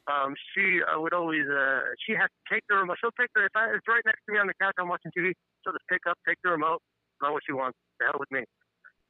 [0.08, 2.98] Um, she uh, would always uh, she has to take the remote.
[3.00, 4.74] She'll take the if I, it's right next to me on the couch.
[4.78, 5.32] I'm watching TV.
[5.62, 6.80] She'll just pick up, take the remote,
[7.22, 7.78] not what she wants.
[8.00, 8.42] The hell with me.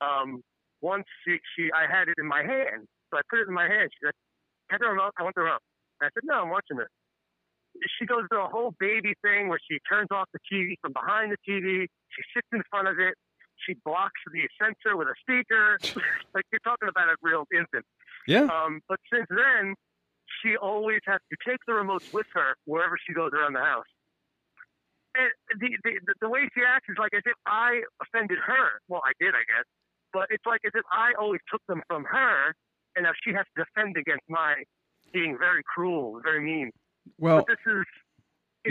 [0.00, 0.42] Um,
[0.82, 3.68] once she, she I had it in my hand, so I put it in my
[3.68, 3.88] hand.
[3.92, 4.16] She said,
[4.70, 5.12] "Have the remote.
[5.16, 5.64] I want the remote."
[6.02, 6.90] I said, "No, I'm watching this."
[7.98, 11.32] she goes through a whole baby thing where she turns off the TV from behind
[11.32, 11.86] the TV.
[12.10, 13.14] She sits in front of it.
[13.66, 15.78] She blocks the sensor with a speaker.
[16.34, 17.84] like you're talking about a real infant.
[18.26, 18.44] Yeah.
[18.44, 19.74] Um, but since then,
[20.42, 23.88] she always has to take the remotes with her wherever she goes around the house.
[25.14, 25.30] And
[25.60, 28.78] the, the the way she acts is like as if I offended her.
[28.88, 29.66] Well, I did, I guess.
[30.12, 32.54] But it's like as if I always took them from her,
[32.94, 34.62] and now she has to defend against my
[35.12, 36.70] being very cruel, very mean.
[37.18, 37.84] Well, but this is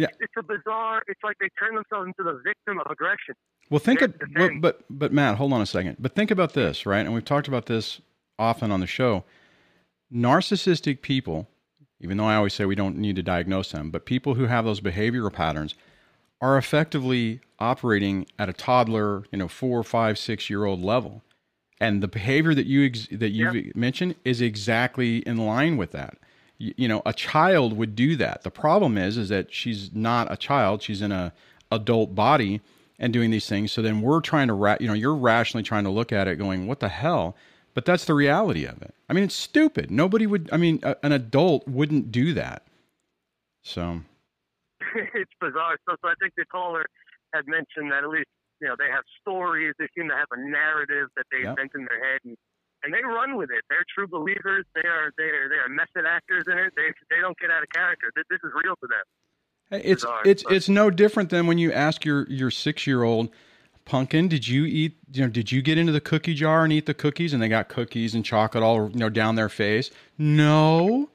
[0.04, 0.26] it's, yeah.
[0.26, 1.02] it's a bizarre.
[1.08, 3.36] It's like they turn themselves into the victim of aggression.
[3.70, 5.98] Well, think of well, but but Matt, hold on a second.
[6.00, 7.06] But think about this, right?
[7.06, 8.02] And we've talked about this
[8.38, 9.24] often on the show.
[10.14, 11.48] Narcissistic people,
[12.00, 14.66] even though I always say we don't need to diagnose them, but people who have
[14.66, 15.76] those behavioral patterns
[16.42, 21.22] are effectively operating at a toddler, you know, four, five, six year old level,
[21.80, 23.72] and the behavior that you ex- that you yeah.
[23.76, 26.18] mentioned is exactly in line with that
[26.60, 30.38] you know a child would do that the problem is is that she's not a
[30.38, 31.34] child she's in a
[31.72, 32.62] adult body
[33.00, 33.72] and doing these things.
[33.72, 36.36] So then we're trying to, ra- you know, you're rationally trying to look at it,
[36.36, 37.36] going, "What the hell?"
[37.74, 38.94] But that's the reality of it.
[39.08, 39.90] I mean, it's stupid.
[39.90, 40.50] Nobody would.
[40.52, 42.64] I mean, a, an adult wouldn't do that.
[43.64, 44.02] So
[45.14, 45.78] it's bizarre.
[45.88, 46.86] So, so I think the caller
[47.34, 48.28] had mentioned that at least
[48.62, 49.74] you know they have stories.
[49.80, 51.50] They seem to have a narrative that they Yep.
[51.52, 52.38] invent in their head, and,
[52.84, 53.64] and they run with it.
[53.70, 54.66] They're true believers.
[54.76, 56.74] They are they are they are method actors in it.
[56.76, 58.12] They they don't get out of character.
[58.16, 59.82] This, this is real to them.
[59.84, 63.04] It's bizarre, it's but- it's no different than when you ask your your six year
[63.04, 63.30] old
[63.86, 66.86] pumpkin, did you eat you know did you get into the cookie jar and eat
[66.86, 69.92] the cookies and they got cookies and chocolate all you know down their face?
[70.18, 71.10] No,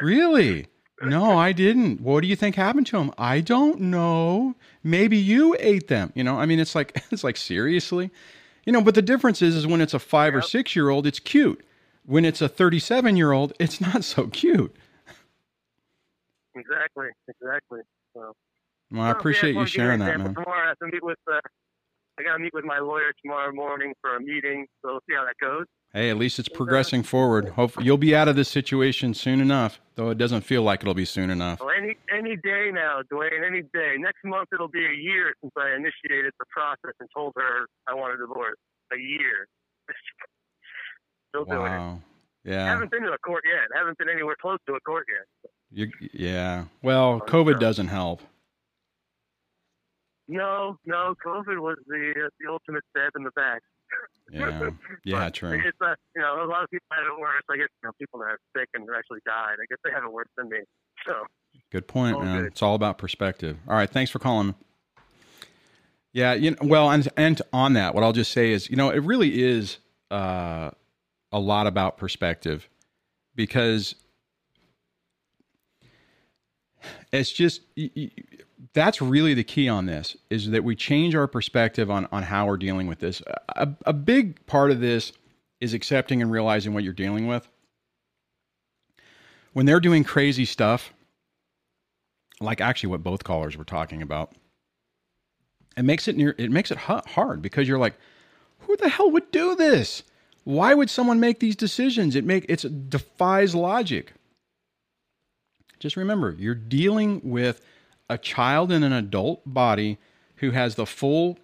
[0.00, 0.66] really.
[1.02, 2.00] No, I didn't.
[2.00, 3.12] What do you think happened to them?
[3.18, 4.54] I don't know.
[4.82, 6.10] Maybe you ate them.
[6.14, 8.10] You know, I mean, it's like it's like seriously,
[8.66, 8.82] you know.
[8.82, 11.64] But the difference is, is when it's a five or six year old, it's cute.
[12.04, 14.76] When it's a thirty seven year old, it's not so cute.
[16.54, 17.80] Exactly, exactly.
[18.14, 18.32] So,
[18.90, 20.34] Well, I appreciate you you sharing that, man.
[20.34, 21.18] Tomorrow I have to meet with.
[21.30, 21.38] Uh,
[22.18, 24.66] I got to meet with my lawyer tomorrow morning for a meeting.
[24.82, 25.66] So we'll see how that goes.
[25.96, 27.48] Hey, at least it's progressing forward.
[27.48, 30.92] Hope you'll be out of this situation soon enough, though it doesn't feel like it'll
[30.92, 31.60] be soon enough.
[31.60, 33.42] Well, any any day now, Dwayne.
[33.42, 33.94] Any day.
[33.96, 37.94] Next month it'll be a year since I initiated the process and told her I
[37.94, 38.58] want a divorce.
[38.92, 39.48] A year.
[41.30, 41.78] Still doing it.
[41.78, 42.00] Wow.
[42.44, 42.66] Yeah.
[42.66, 43.74] Haven't been to a court yet.
[43.74, 45.50] Haven't been anywhere close to a court yet.
[45.70, 46.64] You, yeah.
[46.82, 48.20] Well, COVID doesn't help.
[50.28, 51.14] No, no.
[51.24, 53.62] COVID was the uh, the ultimate stab in the back.
[54.32, 54.70] Yeah.
[55.04, 55.52] Yeah, true.
[55.52, 57.42] It's uh, you know a lot of people have it worse.
[57.48, 59.56] I guess you know people that are sick and actually died.
[59.62, 60.58] I guess they have it worse than me.
[61.06, 61.14] So
[61.70, 62.38] Good point, all man.
[62.38, 62.46] good.
[62.46, 63.58] It's all about perspective.
[63.68, 64.54] All right, thanks for calling.
[66.12, 68.90] Yeah, you know, well, and and on that, what I'll just say is, you know,
[68.90, 69.78] it really is
[70.10, 70.70] uh,
[71.30, 72.68] a lot about perspective
[73.34, 73.94] because
[77.12, 77.60] it's just
[78.72, 82.46] that's really the key on this is that we change our perspective on on how
[82.46, 83.22] we're dealing with this.
[83.50, 85.12] A, a big part of this
[85.60, 87.48] is accepting and realizing what you're dealing with.
[89.52, 90.92] When they're doing crazy stuff,
[92.40, 94.32] like actually what both callers were talking about,
[95.76, 97.94] it makes it near it makes it hard because you're like,
[98.60, 100.02] who the hell would do this?
[100.44, 102.14] Why would someone make these decisions?
[102.14, 104.12] It make it defies logic.
[105.78, 107.60] Just remember, you're dealing with
[108.08, 109.98] a child in an adult body
[110.36, 111.38] who has the full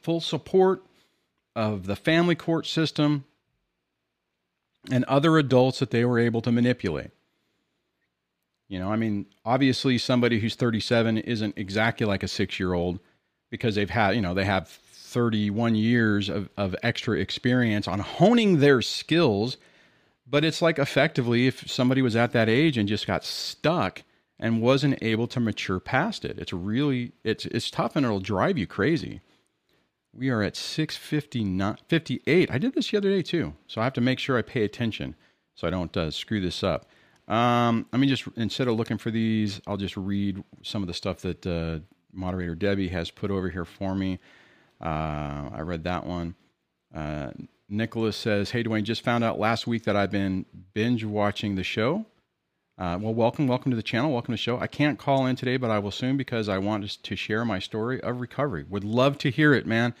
[0.00, 0.84] full support
[1.54, 3.24] of the family court system
[4.90, 7.10] and other adults that they were able to manipulate.
[8.68, 13.00] You know, I mean, obviously somebody who's 37 isn't exactly like a 6-year-old
[13.50, 18.58] because they've had, you know, they have 31 years of, of extra experience on honing
[18.58, 19.56] their skills
[20.26, 24.02] but it's like effectively if somebody was at that age and just got stuck
[24.38, 26.38] and wasn't able to mature past it.
[26.38, 29.20] It's really it's it's tough and it'll drive you crazy.
[30.12, 33.92] We are at 659 58 i did this the other day too so i have
[33.92, 35.14] to make sure i pay attention
[35.54, 36.86] so i don't uh, screw this up.
[37.28, 40.94] Um, let me just instead of looking for these i'll just read some of the
[40.94, 41.80] stuff that uh,
[42.12, 44.18] moderator debbie has put over here for me.
[44.80, 46.34] Uh, i read that one.
[46.94, 47.30] Uh,
[47.68, 51.64] Nicholas says, Hey, Dwayne, just found out last week that I've been binge watching the
[51.64, 52.06] show.
[52.78, 54.60] Uh, well, welcome, welcome to the channel, welcome to the show.
[54.60, 57.58] I can't call in today, but I will soon because I want to share my
[57.58, 58.66] story of recovery.
[58.68, 59.94] Would love to hear it, man.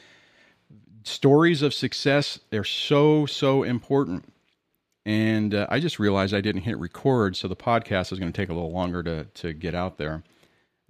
[1.02, 4.30] Stories of success, they're so, so important.
[5.06, 8.36] And uh, I just realized I didn't hit record, so the podcast is going to
[8.36, 10.22] take a little longer to, to get out there.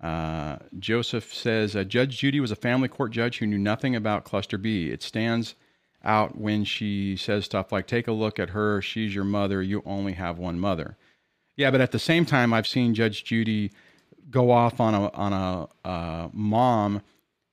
[0.03, 4.25] Uh, Joseph says, uh, Judge Judy was a family court judge who knew nothing about
[4.25, 4.91] Cluster B.
[4.91, 5.55] It stands
[6.03, 8.83] out when she says stuff like, Take a look at her.
[8.83, 9.63] She's your mother.
[9.63, 10.97] You only have one mother.
[11.57, 13.73] Yeah, but at the same time, I've seen Judge Judy
[14.31, 17.03] go off on a on a uh, mom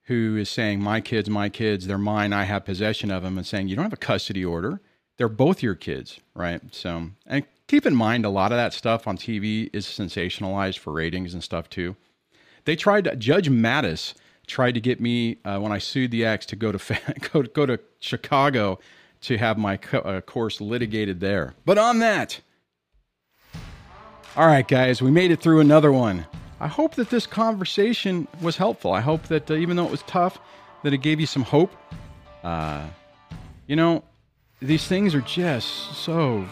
[0.03, 2.33] who is saying, "My kids, my kids, they're mine.
[2.33, 4.81] I have possession of them," and saying, "You don't have a custody order.
[5.17, 9.07] They're both your kids, right?" So, and keep in mind, a lot of that stuff
[9.07, 11.95] on TV is sensationalized for ratings and stuff too.
[12.65, 14.13] They tried to, Judge Mathis
[14.47, 16.99] tried to get me uh, when I sued the ex to go to
[17.31, 18.79] go go to Chicago
[19.21, 21.53] to have my co- uh, course litigated there.
[21.63, 22.41] But on that.
[24.35, 26.25] All right, guys, we made it through another one.
[26.59, 28.91] I hope that this conversation was helpful.
[28.91, 30.39] I hope that uh, even though it was tough,
[30.81, 31.71] that it gave you some hope.
[32.43, 32.83] Uh,
[33.67, 34.03] you know,
[34.59, 35.67] these things are just
[35.97, 36.47] so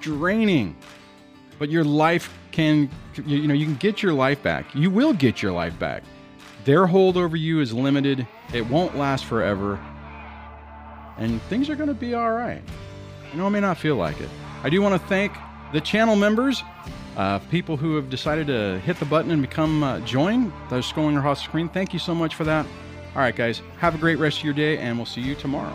[0.00, 0.74] draining,
[1.58, 2.88] but your life can,
[3.26, 4.74] you, you know, you can get your life back.
[4.74, 6.02] You will get your life back.
[6.64, 8.26] Their hold over you is limited.
[8.54, 9.78] It won't last forever,
[11.18, 12.62] and things are going to be all right.
[13.30, 14.30] I know it may not feel like it.
[14.62, 15.36] I do want to thank
[15.76, 16.64] the channel members
[17.16, 21.16] Uh, people who have decided to hit the button and become uh, join, those scrolling
[21.16, 22.66] across the screen, thank you so much for that.
[23.14, 25.74] All right, guys, have a great rest of your day, and we'll see you tomorrow.